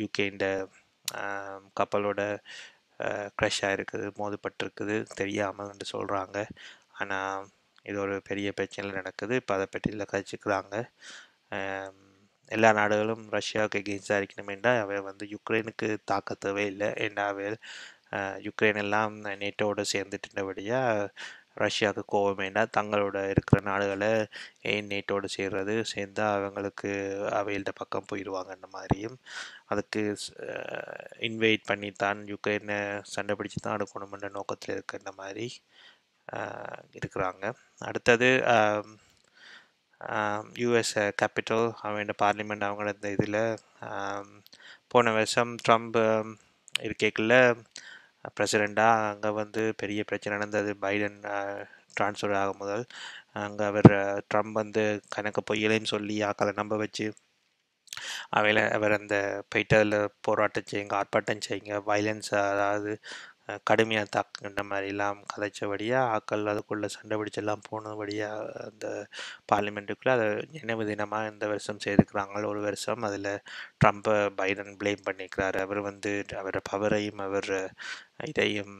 யூகேண்ட 0.00 0.44
கப்பலோட 1.80 2.20
க்ரஷ் 3.38 3.62
ஆகிருக்குது 3.68 4.06
மோதப்பட்டிருக்குது 4.20 4.96
தெரியாமல் 5.20 5.70
என்று 5.72 5.86
சொல்கிறாங்க 5.94 6.36
ஆனால் 7.00 7.46
இது 7.86 7.98
ஒரு 8.04 8.14
பெரிய 8.28 8.48
பிரச்சனை 8.58 8.88
நடக்குது. 9.00 9.34
இப்போ 9.40 9.52
அதை 9.56 9.66
பற்றியில் 9.74 10.10
கழிச்சுக்கிறாங்க 10.12 10.74
எல்லா 12.50 12.70
நாடுகளும் 12.78 13.24
ரஷ்யாவுக்கு 13.36 13.80
எகெயின்ஸ்டாக 13.82 14.20
இருக்கணுமேண்டா 14.20 14.72
அவை 14.82 14.98
வந்து 15.08 15.24
யுக்ரைனுக்கு 15.34 15.88
தாக்க 16.10 16.36
தேவையில்லை. 16.44 16.88
ஏன்னா 17.06 17.24
அவை 17.32 17.46
யுக்ரைன் 18.46 18.80
எல்லாம் 18.84 19.14
நேட்டோட 19.42 19.80
சேர்ந்துட்டுன்றபடியாக 19.94 21.08
ரஷ்யாவுக்கு 21.56 22.02
கோபம் 22.06 22.40
வேண்டாம் 22.42 22.74
தங்களோட 22.76 23.18
இருக்கிற 23.32 23.58
நாடுகளை 23.70 24.10
ஏன் 24.72 24.88
நேட்டோடு 24.92 25.28
சேர்றது? 25.36 25.74
சேர்ந்தால் 25.92 26.36
அவங்களுக்கு 26.40 26.90
அவையில்ட 27.40 27.72
பக்கம் 27.74 28.08
போயிடுவாங்கன்ற 28.12 28.68
மாதிரியும் 28.76 29.16
அதுக்கு 29.66 30.02
இன்வைட் 31.28 31.64
பண்ணி 31.66 31.90
தான் 32.04 32.20
யுக்ரைனை 32.32 32.78
சண்டை 33.14 33.34
பிடிச்சி 33.38 33.60
தான் 33.60 33.76
எடுக்கணுமென்ற 33.78 34.30
நோக்கத்தில் 34.38 34.74
இருக்கின்ற 34.76 35.12
மாதிரி 35.22 35.46
இருக்கிறாங்க. 36.98 37.44
அடுத்தது 37.88 38.30
யூஎஸ் 40.62 40.96
கேபிட்டல் 41.20 41.66
அவங்க 41.82 42.14
பார்லிமெண்ட் 42.22 42.66
அவங்களோட 42.66 42.92
இந்த 42.96 43.10
இதில் 43.16 43.40
போன 44.92 45.12
வருஷம் 45.12 45.52
ட்ரம்ப் 45.66 45.98
இருக்கைக்குள்ள 46.80 47.34
பிரசிடெண்ட்டாக 48.36 49.04
அங்கே 49.10 49.30
வந்து 49.40 49.62
பெரிய 49.82 50.00
பிரச்சனை 50.08 50.34
நடந்தது. 50.36 50.72
பைடன் 50.84 51.18
ட்ரான்ஸ்ஃபர் 51.96 52.34
ஆகும் 52.40 52.60
முதல். 52.62 52.84
அங்கே 53.36 53.64
அவர் 53.70 53.90
ட்ரம்ப் 54.30 54.58
வந்து 54.62 54.82
கணக்கு 55.16 55.42
பொய்யலைன்னு 55.50 55.92
சொல்லி 55.94 56.16
ஆக்களை 56.30 56.52
நம்ப 56.60 56.76
வச்சு 56.84 57.06
அவையில் 58.36 58.60
அவர் 58.76 58.94
அந்த 58.98 59.16
போயிட்டு 59.52 59.74
அதில் 59.78 59.96
போராட்டம் 60.26 60.68
செய்யுங்க 60.70 60.94
ஆர்ப்பாட்டம் 61.00 61.44
செய்யுங்க 61.46 61.76
வயலன்ஸ் 61.88 62.30
அதாவது 62.44 62.92
கடுமையாக 63.64 64.08
தாக்குகின்ற 64.12 64.62
மாதிரிலாம் 64.68 65.18
கதைச்சபடியாக 65.30 66.12
ஆக்கள் 66.14 66.44
அதுக்குள்ளே 66.46 66.88
சண்டை 66.88 67.16
பிடிச்செல்லாம் 67.16 67.66
போனபடியாக 67.68 68.38
அந்த 68.64 68.86
பார்லிமெண்ட்டுக்குள்ளே 69.52 70.14
அதை 70.14 70.26
நினைவு 70.54 70.84
தினமாக 70.84 71.30
இந்த 71.30 71.46
வருஷம் 71.46 71.82
செய்திருக்கிறாங்க 71.84 72.14
ஒரு 72.46 72.60
வருஷம் 72.60 73.02
அதில் 73.02 73.30
ட்ரம்ப்பை 73.80 74.16
பைடன் 74.38 74.72
ப்ளேம் 74.80 75.06
பண்ணியிருக்கிறாரு 75.06 75.60
அவர் 75.60 75.80
வந்து 75.82 76.12
அவரோட 76.36 76.60
பவரையும் 76.70 77.22
அவர் 77.22 77.52
இதையும் 78.26 78.74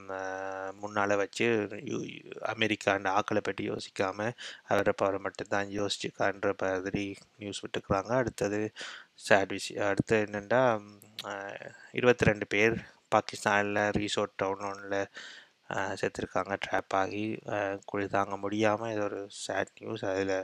முன்னால் 0.80 1.16
வச்சு 1.16 1.46
யு- 1.90 2.04
அமெரிக்காண்ட 2.52 3.08
ஆக்களை 3.16 3.40
பற்றி 3.40 3.70
யோசிக்காமல் 3.70 4.36
அவரை 4.66 4.94
பவரை 4.98 5.18
மட்டும்தான் 5.18 5.70
யோசிச்சுக்கான்ற 5.76 6.52
மாதிரி 6.62 7.04
நியூஸ் 7.36 7.62
விட்டுக்கிறாங்க. 7.64 8.12
அடுத்தது 8.16 8.60
சேட் 9.24 9.48
விஷயம் 9.48 9.88
அடுத்து 9.88 10.16
என்னென்னா 10.26 10.62
இருபத்தி 11.92 12.24
ரெண்டு 12.24 12.46
பேர் 12.46 12.76
பாகிஸ்தானில் 13.12 13.82
ரீசோர்ட் 13.98 14.38
டவுன் 14.42 14.64
ஒன்றில் 14.70 15.00
செத்துருக்காங்க. 16.00 16.54
ட்ராப் 16.64 16.94
ஆகி 17.00 17.22
குழி 17.90 18.06
தாங்க 18.08 18.34
முடியாமல் 18.36 18.92
இது 18.92 19.02
ஒரு 19.08 19.20
சேட் 19.44 19.72
நியூஸ் 19.78 20.04
அதில் 20.10 20.34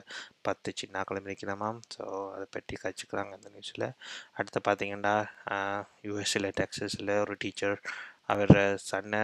பத்து 0.42 0.72
சின்னாக்களும் 0.80 1.28
இருக்கணுமாம் 1.28 1.78
ஸோ 1.94 2.04
அதை 2.34 2.46
பற்றி 2.56 2.76
கழிச்சுக்கிறாங்க 2.82 3.38
அந்த 3.38 3.50
நியூஸில் 3.54 3.86
அடுத்து 4.38 4.60
பார்த்தீங்கன்னா 4.68 5.14
யூஎஸ்சில் 6.08 6.50
டெக்ஸஸில் 6.60 7.14
ஒரு 7.24 7.36
டீச்சர் 7.44 7.76
அவர் 8.30 8.56
சன்னை 8.90 9.22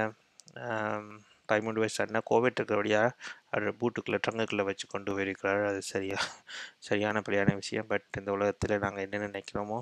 டைமண்ட் 1.51 1.81
வயசு 1.83 1.99
ஆடினா 2.05 2.21
கோவிட் 2.31 2.59
இருக்கிறபடியாக 2.61 3.15
அவர் 3.53 3.67
பூட்டுக்குள்ளே 3.81 4.21
ட்ரங்குக்குள்ளே 4.25 4.65
வச்சு 4.71 4.87
கொண்டு 4.95 5.11
போயிருக்கிறார். 5.17 5.63
அது 5.71 5.81
சரியா 5.93 6.19
சரியான 6.89 7.23
பிள்ளையான 7.27 7.55
விஷயம். 7.63 7.89
பட் 7.93 8.09
இந்த 8.21 8.31
உலகத்தில் 8.37 8.83
நாங்கள் 8.87 9.05
என்ன 9.07 9.23
நினைக்கிறோமோ 9.29 9.81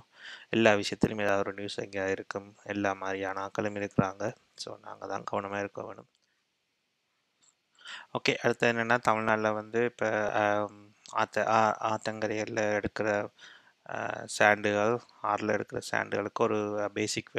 எல்லா 0.56 0.72
விஷயத்துலையும் 0.82 1.24
ஏதாவது 1.26 1.44
ஒரு 1.46 1.54
நியூஸ் 1.60 1.82
எங்கேயா 1.86 2.08
இருக்கும். 2.16 2.48
எல்லா 2.74 2.92
மாதிரியான 3.04 3.42
ஆக்களும் 3.48 3.80
இருக்கிறாங்க. 3.82 4.24
ஸோ 4.64 4.70
நாங்கள் 4.88 5.12
தான் 5.14 5.28
கவனமாக 5.32 5.64
இருக்க 5.66 5.82
வேணும். 5.88 6.10
ஓகே 8.16 8.32
அடுத்து 8.44 8.70
என்னென்னா 8.72 8.96
தமிழ்நாட்டில் 9.08 9.56
வந்து 9.60 9.80
இப்போ 9.90 10.08
ஆத்த 11.22 11.42
ஆ 11.56 11.58
ஆத்தங்கரையில் 11.90 12.60
எடுக்கிற 12.78 13.08
சாண்டுகள் 14.36 14.94
ஆறில் 15.30 15.52
இருக்கிற 15.56 15.80
சாண்டுகளுக்கு 15.90 16.42
ஒரு 16.46 16.58
பேசிக் 16.96 17.30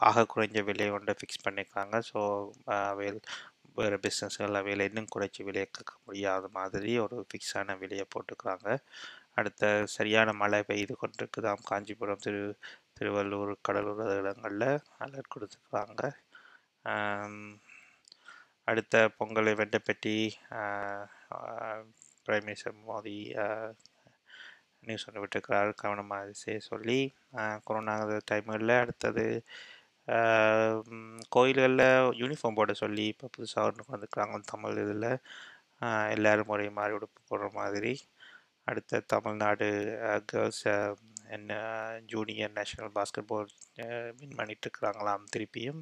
ஆக 0.00 0.24
குறைஞ்ச 0.30 0.58
விலை 0.66 0.86
ஒன்றை 0.96 1.14
ஃபிக்ஸ் 1.18 1.44
பண்ணியிருக்காங்க 1.44 1.96
ஸோ 2.10 2.20
அவையில் 2.90 3.20
வேறு 3.78 3.96
பிஸ்னஸ்கள் 4.04 4.58
அவையில் 4.60 4.86
இன்னும் 4.86 5.12
குறைச்சி 5.12 5.40
விலையை 5.46 5.66
கேட்க 5.68 5.94
முடியாத 6.06 6.46
மாதிரி 6.56 6.92
ஒரு 7.04 7.16
ஃபிக்ஸான 7.28 7.76
விலையை 7.82 8.06
போட்டுக்கிறாங்க. 8.12 8.68
அடுத்த 9.38 9.64
சரியான 9.94 10.30
மழை 10.40 10.60
பெய்து 10.68 10.94
கொண்டிருக்குதாம் 11.00 11.66
காஞ்சிபுரம் 11.68 12.24
திரு 12.24 12.42
திருவள்ளூர் 12.96 13.52
கடலூர் 13.66 14.02
இடங்களில் 14.18 14.68
அலர்ட் 15.02 15.32
கொடுத்துருக்குறாங்க 15.34 16.02
அடுத்த 18.68 18.96
பொங்கலை 19.18 19.52
வெண்டப்பட்டி 19.60 20.16
பிரைம் 22.26 22.46
மினிஸ்டர் 22.46 22.76
மோடி 22.84 23.16
நியூஸ் 24.84 25.06
ஒன்று 25.08 25.22
விட்டுருக்கிறார். 25.22 25.70
கவனமாக 25.82 26.34
செய்ய 26.42 26.60
சொல்லி 26.68 27.00
ஆஹ், 27.38 27.58
கொரோனா 27.66 27.94
டைமில் 28.30 28.74
அடுத்தது 28.82 29.26
கோயில்களில் 31.28 31.86
யூனிஃபார்ம் 32.20 32.58
போட 32.58 32.72
சொல்லி 32.72 33.04
இப்போ 33.06 33.26
புதுசாக 33.36 33.68
ஒன்று 33.68 33.90
வந்துருக்குறாங்க 33.92 34.38
தமிழ் 34.52 34.80
இதில். 34.84 35.10
எல்லோரும் 36.14 36.52
ஒரே 36.54 36.66
மாதிரி 36.78 36.96
உடுப்பு 36.98 37.20
போடுற 37.30 37.48
மாதிரி. 37.52 37.92
அடுத்த 38.68 39.02
தமிழ்நாடு 39.12 39.68
கேர்ள்ஸ் 40.30 40.66
என்ன 41.36 41.52
ஜூனியர் 42.12 42.56
நேஷனல் 42.58 42.92
பாஸ்கெட் 42.96 43.30
பால் 43.32 43.50
வின் 44.18 44.36
பண்ணிட்டுருக்குறாங்களாம் 44.38 45.30
திருப்பியும். 45.34 45.80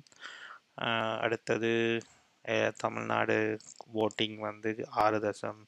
அடுத்தது 1.25 1.73
தமிழ்நாடு 2.77 3.37
ஓட்டிங் 4.03 4.39
வந்து 4.49 4.71
ஆறு 5.05 5.19
தசம் 5.19 5.63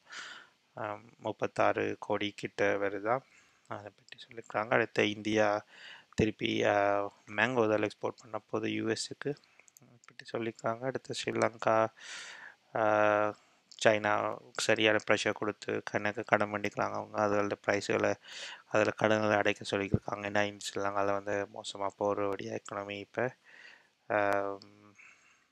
முப்பத்தாறு 1.18 1.84
கோடி 1.98 2.28
கிட்ட 2.36 2.62
வருதான் 2.82 3.24
அதை 3.70 3.88
பற்றி 3.96 4.16
சொல்லியிருக்காங்க. 4.18 4.70
அடுத்த 4.76 5.04
இந்தியா 5.14 5.48
திருப்பி 6.20 6.50
மேங்கோ 7.38 7.64
இதில் 7.68 7.86
எக்ஸ்போர்ட் 7.88 8.20
பண்ண 8.22 8.38
போது 8.50 8.66
யூஎஸ்க்கு 8.78 9.30
இப்படி 9.98 10.24
சொல்லியிருக்காங்க. 10.32 10.82
அடுத்து 10.90 11.18
ஸ்ரீலங்கா 11.20 11.76
சைனா 13.84 14.12
சரியான 14.66 14.98
ப்ரெஷர் 15.08 15.38
கொடுத்து 15.40 15.70
கணக்கு 15.90 16.22
கடன் 16.30 16.52
பண்ணிக்கிறாங்க. 16.54 16.96
அவங்க 17.00 17.16
அதில் 17.26 17.62
ப்ரைஸுகளை 17.66 18.10
அதில் 18.72 18.98
கடன்களை 19.00 19.36
அடைக்க 19.42 19.62
சொல்லியிருக்காங்க. 19.72 20.24
ஏன்னா 20.30 20.42
இந்த 20.50 20.62
ஸ்ரீலங்காவில் 20.68 21.18
வந்து 21.18 21.36
மோசமாக 21.56 21.92
போகிற 22.00 22.26
வழியாக 22.32 22.60
எக்கனாமி 22.60 22.96
இப்போ. 23.06 23.26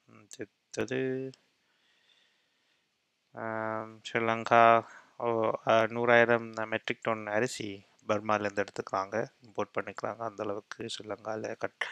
அடுத்தது 0.09 0.99
ஸ்ரீலங்கா 4.09 4.63
ஓ, 5.27 5.29
நூறாயிரம் 5.95 6.49
மெட்ரிக் 6.73 7.05
டன் 7.07 7.25
அரிசி. 7.37 7.69
பர்மாலேருந்து 8.11 8.64
எடுத்துக்கிறாங்க 8.64 9.16
இம்போர்ட் 9.47 9.75
பண்ணிக்கிறாங்க 9.79 10.23
அந்தளவுக்கு 10.31 10.88
ஸ்ரீலங்காவில் 10.94 11.61
கட் 11.64 11.87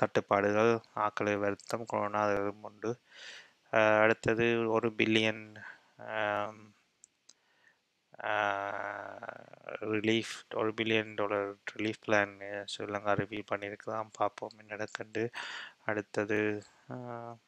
தட்டுப்பாடுகள் 0.00 0.72
ஆக்களை 1.06 1.34
வருத்தம் 1.44 1.88
கொரோனா 1.92 2.22
உண்டு. 2.68 2.92
அடுத்தது 4.04 4.46
ஒரு 4.76 4.88
பில்லியன் 5.00 5.44
ரிலீஃப் 9.94 10.34
ஒரு 10.60 10.70
billion 10.78 11.12
dollar 11.20 11.48
relief 11.74 12.02
plan 12.06 12.34
Sri Lanka 12.72 13.12
review 13.22 13.42
பண்ணியிருக்கலாம். 13.52 14.10
பார்ப்போம் 14.20 14.56
என்ன 14.62 15.26
அடுத்தது 15.90 16.38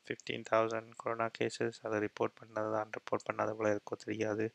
ஃபிஃப்டீன் 0.06 0.46
தௌசண்ட் 0.50 0.90
கொரோனா 1.02 1.26
கேசஸ் 1.38 1.78
அதை 1.86 1.96
ரிப்போர்ட் 2.06 2.34
பண்ணது 2.40 2.70
தான் 2.76 2.92
ரிப்போர்ட் 2.98 3.26
பண்ணாத 3.28 3.50
போல 3.58 3.72
இருக்கோ 3.76 3.96
தெரியாது. 4.04 4.46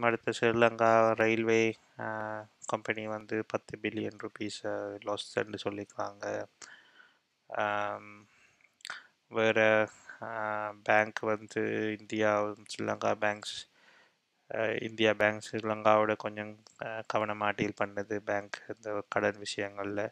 அடுத்து 0.00 0.32
ஸ்ரீலங்கா 0.40 0.90
ரயில்வே 1.14 1.62
கம்பெனி 2.66 3.06
வந்து 3.06 3.44
பத்து 3.48 3.78
பில்லியன் 3.82 4.20
ருபீஸை 4.24 4.72
லாஸ்ன்னு 5.06 5.58
சொல்லியிருக்காங்க 5.64 6.24
வேறு 9.28 9.88
பேங்க் 10.82 11.20
வந்து 11.20 11.62
India 12.00 12.30
Sri Lanka 12.72 13.10
banks 13.24 13.56
India 14.80 15.12
bank 15.12 15.46
ஸ்ரீலங்காவோட 15.48 16.16
கொஞ்சம் 16.16 16.52
கவனமாக 17.06 17.52
டீல் 17.56 17.80
பண்ணது 17.84 18.16
பேங்க் 18.18 18.56
இந்த 18.74 19.02
கடன் 19.08 19.38
விஷயங்களில். 19.38 20.04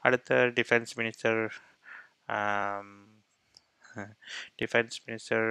அடுத்த 0.00 0.34
defence 0.34 0.92
minister 0.96 1.42
defence 4.62 4.98
minister 5.06 5.48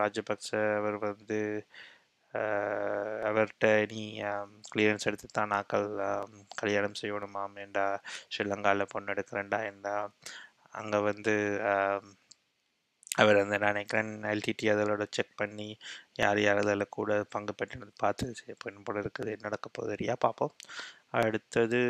Rajapaksa 0.00 0.48
அவர் 0.76 0.98
வந்து 0.98 1.40
அவர்கிட்ட 3.28 3.66
நீ 3.92 4.02
கிளியரன்ஸ் 4.70 5.08
எடுத்து 5.08 5.28
தான் 5.32 5.52
நாக்கள் 5.54 5.86
கல்யாணம் 6.56 6.98
செய்யணுமாம் 7.00 7.56
என்றா 7.64 7.86
ஸ்ரீலங்காவில் 8.34 8.92
பொண்ணு 8.94 9.12
எடுக்கிறேன்டா 9.14 9.60
என்றா 9.72 9.96
அங்கே 10.72 10.98
வந்து 11.10 11.34
அவர் 13.18 13.40
அந்த 13.42 13.56
நான் 13.58 13.72
நினைக்கிறேன் 13.72 14.10
எல்டிடி 14.32 14.66
அதோட 14.72 15.04
செக் 15.10 15.32
பண்ணி 15.36 15.66
யார் 16.20 16.40
யார் 16.40 16.60
அதில் 16.62 16.94
கூட 16.96 17.10
பங்கு 17.34 17.52
பெற்றது 17.54 17.92
பார்த்து 18.04 18.54
பெண் 18.64 18.84
போல 18.86 19.02
இருக்குது 19.04 19.32
நடக்க 19.46 19.66
போகுது 19.70 20.16
பார்ப்போம். 20.26 20.54
அடுத்தது 21.20 21.80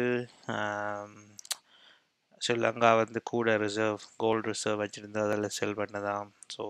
ஸ்ரீலங்கா 2.41 2.91
வந்து 3.03 3.21
கூட 3.33 3.57
ரிசர்வ் 3.65 4.05
கோல்டு 4.17 4.47
ரிசர்வ் 4.51 4.83
வச்சுருந்து 4.83 5.21
அதில் 5.25 5.57
செல் 5.59 5.79
பண்ணதாம். 5.81 6.31
ஸோ 6.55 6.65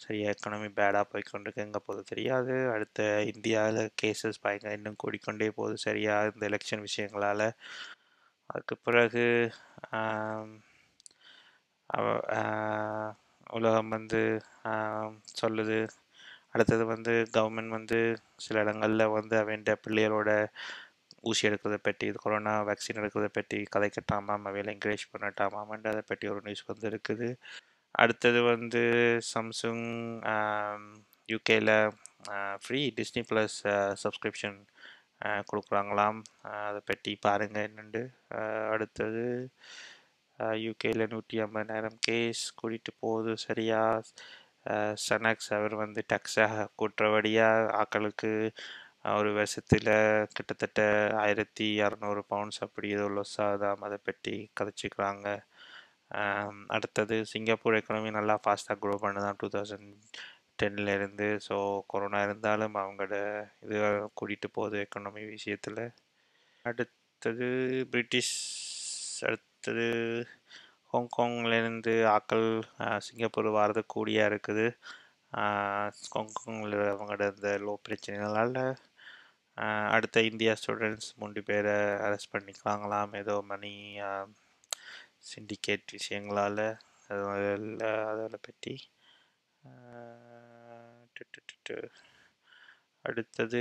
சரியா 0.00 0.26
எக்கனாமி 0.32 0.68
பேடாக 0.78 1.04
போய்க்கொண்டிருக்கு 1.12 1.64
எங்கே 1.66 1.80
போகுது 1.86 2.02
தெரியாது. 2.12 2.54
அடுத்த 2.74 3.00
இந்தியாவில் 3.32 3.80
கேசஸ் 4.02 4.42
பயங்கர 4.44 4.74
இன்னும் 4.78 5.00
கூடிக்கொண்டே 5.04 5.48
போகுது 5.58 5.76
சரியா 5.86 6.16
இந்த 6.32 6.44
எலெக்ஷன் 6.50 6.84
விஷயங்களால். 6.88 7.46
அதுக்கு 8.50 8.76
பிறகு 8.86 9.24
உலகம் 13.56 13.92
வந்து 13.96 14.20
சொல்லுது. 15.40 15.78
அடுத்தது 16.54 16.84
வந்து 16.92 17.12
கவர்மெண்ட் 17.36 17.76
வந்து 17.78 17.98
சில 18.44 18.60
இடங்களில் 18.64 19.12
வந்து 19.18 19.34
அவன்ட 19.42 19.72
பிள்ளைகளோட 19.84 20.30
ஊசி 21.30 21.42
எடுக்கிறத 21.48 21.78
பற்றி 21.86 22.04
இது 22.10 22.18
கொரோனா 22.24 22.52
வேக்சின் 22.68 23.00
எடுக்கிறத 23.00 23.28
பற்றி 23.38 23.58
கதைக்கட்டாமாம் 23.74 24.46
அவையில் 24.50 24.72
என்கரேஜ் 24.74 25.04
பண்ணட்டாமாமன்ற 25.14 25.88
அதை 25.94 26.02
பற்றி 26.10 26.26
ஒரு 26.32 26.40
நியூஸ் 26.46 26.68
வந்து 26.70 26.86
இருக்குது. 26.92 27.28
அடுத்தது 27.94 28.40
வந்து 28.52 28.82
சாம்சுங் 29.30 29.86
யூகேல 31.28 31.70
ஃப்ரீ 32.64 32.80
டிஸ்னி 32.98 33.22
ப்ளஸ் 33.30 33.56
சப்ஸ்கிரிப்ஷன் 34.02 34.58
கொடுக்குறாங்களாம். 35.50 36.18
அதை 36.68 36.80
பற்றி 36.90 37.12
பாருங்கள் 37.26 37.66
என்னென்று 37.68 38.02
அடுத்தது 38.74 39.24
யூகேல 40.66 41.06
நூற்றி 41.14 41.36
ஐம்பதாயிரம் 41.46 41.98
கேஸ் 42.08 42.42
கூட்டிகிட்டு 42.60 42.92
போகுது 43.04 43.32
சரியா? 43.46 43.82
சனக்ஸ் 45.06 45.50
அவர் 45.58 45.74
வந்து 45.82 46.00
டக்ஸாக 46.12 46.66
கூட்டுறபடியாக 46.80 47.68
ஆக்களுக்கு 47.82 48.30
ஒரு 49.18 49.30
வருஷத்தில் 49.38 49.90
கிட்டத்தட்ட 50.36 50.80
ஆயிரத்தி 51.24 51.66
இரநூறு 51.84 52.22
பவுண்ட்ஸ் 52.32 52.62
அப்படி 52.66 52.88
ஏதோ 52.96 53.06
லொஸ் 53.18 53.36
ஆகுதாம் 53.46 53.84
அதை 53.88 53.98
பற்றி 54.08 54.34
கதைச்சிக்கிறாங்க. 54.60 55.26
அடுத்தது 56.74 57.16
சிங்கப்பூர் 57.32 57.76
எக்கனமி 57.78 58.10
நல்லா 58.18 58.34
ஃபாஸ்ட்டாக 58.44 58.80
க்ரோ 58.82 58.94
பண்ணுதான் 59.04 59.38
டூ 59.40 59.48
தௌசண்ட் 59.56 59.90
டென்லேருந்து 60.60 61.26
ஸோ 61.46 61.56
கொரோனா 61.92 62.18
இருந்தாலும் 62.26 62.74
அவங்களோட 62.82 63.16
இது 63.64 63.76
கூட்டிகிட்டு 64.18 64.48
போகுது 64.58 64.78
எக்கனமி 64.86 65.22
விஷயத்தில். 65.36 65.82
அடுத்தது 66.64 67.48
பிரிட்டிஷ் 67.92 68.34
அடுத்தது 69.28 69.86
ஹாங்காங்லேருந்து 70.94 71.94
ஆக்கள் 72.16 72.46
சிங்கப்பூர் 73.06 73.48
வரது 73.58 73.82
கூடியாக 73.94 74.30
இருக்குது. 74.32 74.66
ஹாங்காங்கில் 76.14 76.76
அவங்களோட 76.92 77.24
இந்த 77.34 77.50
லோ 77.66 77.74
பிரச்சனைகளால் 77.88 78.56
அடுத்த 79.94 80.18
இந்தியா 80.30 80.52
ஸ்டூடெண்ட்ஸ் 80.60 81.10
மூன்று 81.20 81.40
பேரை 81.48 81.74
அரெஸ்ட் 82.06 82.32
பண்ணிக்கலாங்களாம். 82.34 83.12
ஏதோ 83.22 83.34
மணி 83.52 83.72
சிண்டிகேட் 85.24 85.94
விஷயங்களால் 85.96 86.62
அதில் 87.08 87.68
அதில் 88.10 88.44
பற்றி 88.46 88.74
அடுத்தது 93.04 93.60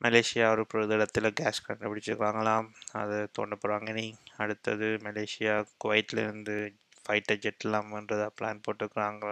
மலேசியா 0.00 0.46
ஒரு 0.50 0.64
பொழுது 0.66 0.96
இடத்துல 0.96 1.28
கேஸ் 1.32 1.60
கண்டுபிடிச்சிருக்காங்களாம். 1.68 2.66
அதை 2.92 3.18
தோண்ட 3.32 3.54
போகிறாங்க 3.54 3.92
நீ 3.92 4.06
அடுத்தது 4.36 4.88
மலேசியா 5.06 5.54
குவைட்லேருந்து 5.84 6.56
ஃபைட்டர் 7.04 7.42
ஜெட்லாம் 7.44 7.92
பண்ணுறதா 7.94 8.28
பிளான் 8.38 8.64
போட்டுக்கிறாங்க 8.66 9.26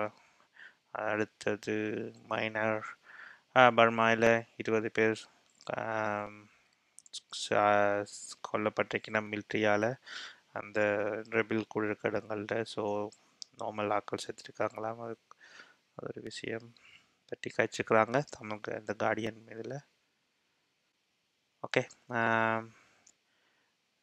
அடுத்தது 1.05 1.74
மைனர் 2.29 2.81
பர்மாவில் 3.79 4.31
இருபது 4.57 4.91
பேர் 4.91 5.22
கொல்லப்பட்டிருக்கினா 8.47 9.21
ச- 9.21 9.29
மிலிட்ரியால் 9.33 9.89
அந்த 10.53 10.81
ரெபில் 11.31 11.71
குழுக்கடங்களில் 11.75 12.67
ஸோ 12.75 12.83
நார்மல் 13.61 13.95
ஆக்கள் 13.99 14.25
செத்துருக்காங்களாம் 14.27 15.03
அது 15.07 15.17
அது 15.99 16.09
ஒரு 16.09 16.21
விஷயம். 16.23 16.69
பற்றி 17.33 17.51
காய்ச்சிக்கிறாங்க 17.51 18.19
தமிழுக்கு 18.37 18.73
இந்த 18.81 18.93
கார்டியன் 19.03 19.41
இதில் 19.55 19.77
ஓகே 21.62 21.83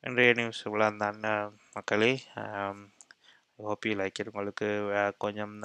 இன்றைய 0.04 0.32
நியூஸ் 0.34 0.68
இவ்வளோ 0.68 0.98
தான் 0.98 1.20
மக்களே. 1.74 2.12
ஹோப் 3.60 3.88
யூ 3.88 3.94
லைக் 3.96 4.22
உங்களுக்கு 4.32 4.68
கொஞ்சம் 5.18 5.56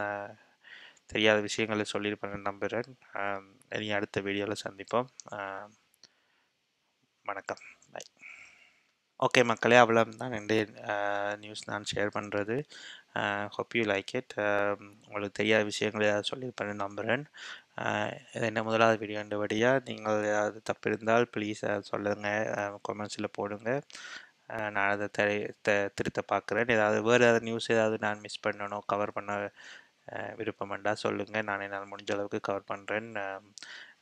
தெரியாத 1.07 1.39
விஷயங்களை 1.41 1.85
சொல்லியிருப்பேன்னு 1.93 2.49
நம்புகிறேன் 2.49 2.91
இனி 3.77 3.91
அடுத்த 3.93 4.21
வீடியோவில் 4.21 4.65
சந்திப்போம். 4.65 5.11
வணக்கம். 7.27 7.63
பை 7.93 8.03
ஓகே 9.21 9.41
மக்களே 9.45 9.77
அவ்வளோ 9.77 10.03
தான் 10.17 10.33
ரெண்டு 10.33 10.57
நியூஸ் 11.37 11.63
நான் 11.69 11.87
ஷேர் 11.93 12.11
பண்ணுறது 12.15 12.57
ஹோப் 13.51 13.77
யூ 13.77 13.85
லைக் 13.85 14.13
இட் 14.13 14.35
உங்களுக்கு 15.07 15.33
தெரியாத 15.33 15.63
விஷயங்கள் 15.65 16.07
ஏதாவது 16.07 16.31
சொல்லியிருப்பேன் 16.33 16.83
நம்புகிறேன் 16.83 17.25
இது 18.35 18.45
என்ன 18.47 18.63
முதலாவது 18.63 18.99
வீடியோன்றபடியாக 19.03 19.83
நீங்கள் 19.85 20.21
ஏதாவது 20.31 20.59
தப்பு 20.63 20.91
இருந்தால் 20.91 21.27
ப்ளீஸ் 21.37 21.63
சொல்லுங்கள் 21.91 22.51
கொமெண்ட்ஸில் 22.89 23.35
போடுங்க. 23.39 23.71
நான் 24.75 24.91
அதை 24.91 25.07
த 25.11 25.23
த- 25.63 25.91
திருத்த 25.97 26.21
பார்க்குறேன். 26.33 26.71
ஏதாவது 26.77 26.99
வேறு 27.03 27.25
ஏதாவது 27.25 27.47
நியூஸ் 27.49 27.71
ஏதாவது 27.77 27.99
நான் 28.01 28.23
மிஸ் 28.27 28.45
பண்ணணும் 28.47 28.87
கவர் 28.87 29.17
பண்ண 29.19 29.33
விருப்பம் 30.41 30.73
வேண்டாம் 30.73 31.03
சொல்லுங்கள் 31.05 31.47
நான் 31.49 31.65
என்னால் 31.65 31.91
முடிஞ்ச 31.93 32.11
அளவுக்கு 32.17 32.41
கவர் 32.49 32.71
பண்ணுறேன் 32.73 33.09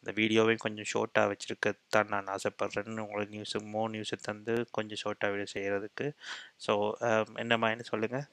இந்த 0.04 0.12
வீடியோவையும் 0.18 0.62
கொஞ்சம் 0.64 0.88
ஷார்ட்டாக 0.90 1.28
வச்சுருக்கத்தான் 1.30 2.10
நான் 2.12 2.26
ஆசைப்பட்றேன்னு 2.32 3.04
உங்களுக்கு 3.04 3.34
நியூஸு 3.36 3.58
மோ 3.70 3.82
நியூஸை 3.94 4.18
தந்து 4.26 4.54
கொஞ்சம் 4.76 5.00
ஷார்ட்டாக 5.02 5.32
வீடியோ 5.34 5.48
செய்கிறதுக்கு 5.54 6.06
ஸோ 6.66 6.72
um, 7.08 7.30
என்ன 7.44 7.56
மாதிரி 7.62 7.88
சொல்லுங்கள் 7.92 8.26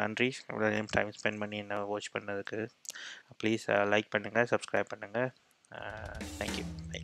நன்றி. 0.00 0.28
இவ்வளோ 0.50 0.68
நேரம் 0.68 0.94
டைம் 0.96 1.16
ஸ்பெண்ட் 1.18 1.42
பண்ணி 1.44 1.58
என்ன 1.64 1.82
வாட்ச் 1.92 2.14
பண்ணதுக்கு. 2.16 2.60
ப்ளீஸ் 3.40 3.66
லைக் 3.94 4.14
பண்ணுங்கள் 4.16 4.50
சப்ஸ்கிரைப் 4.54 4.94
பண்ணுங்கள் 4.94 5.30
தேங்க்யூ 6.38 6.66
பை 6.90 7.02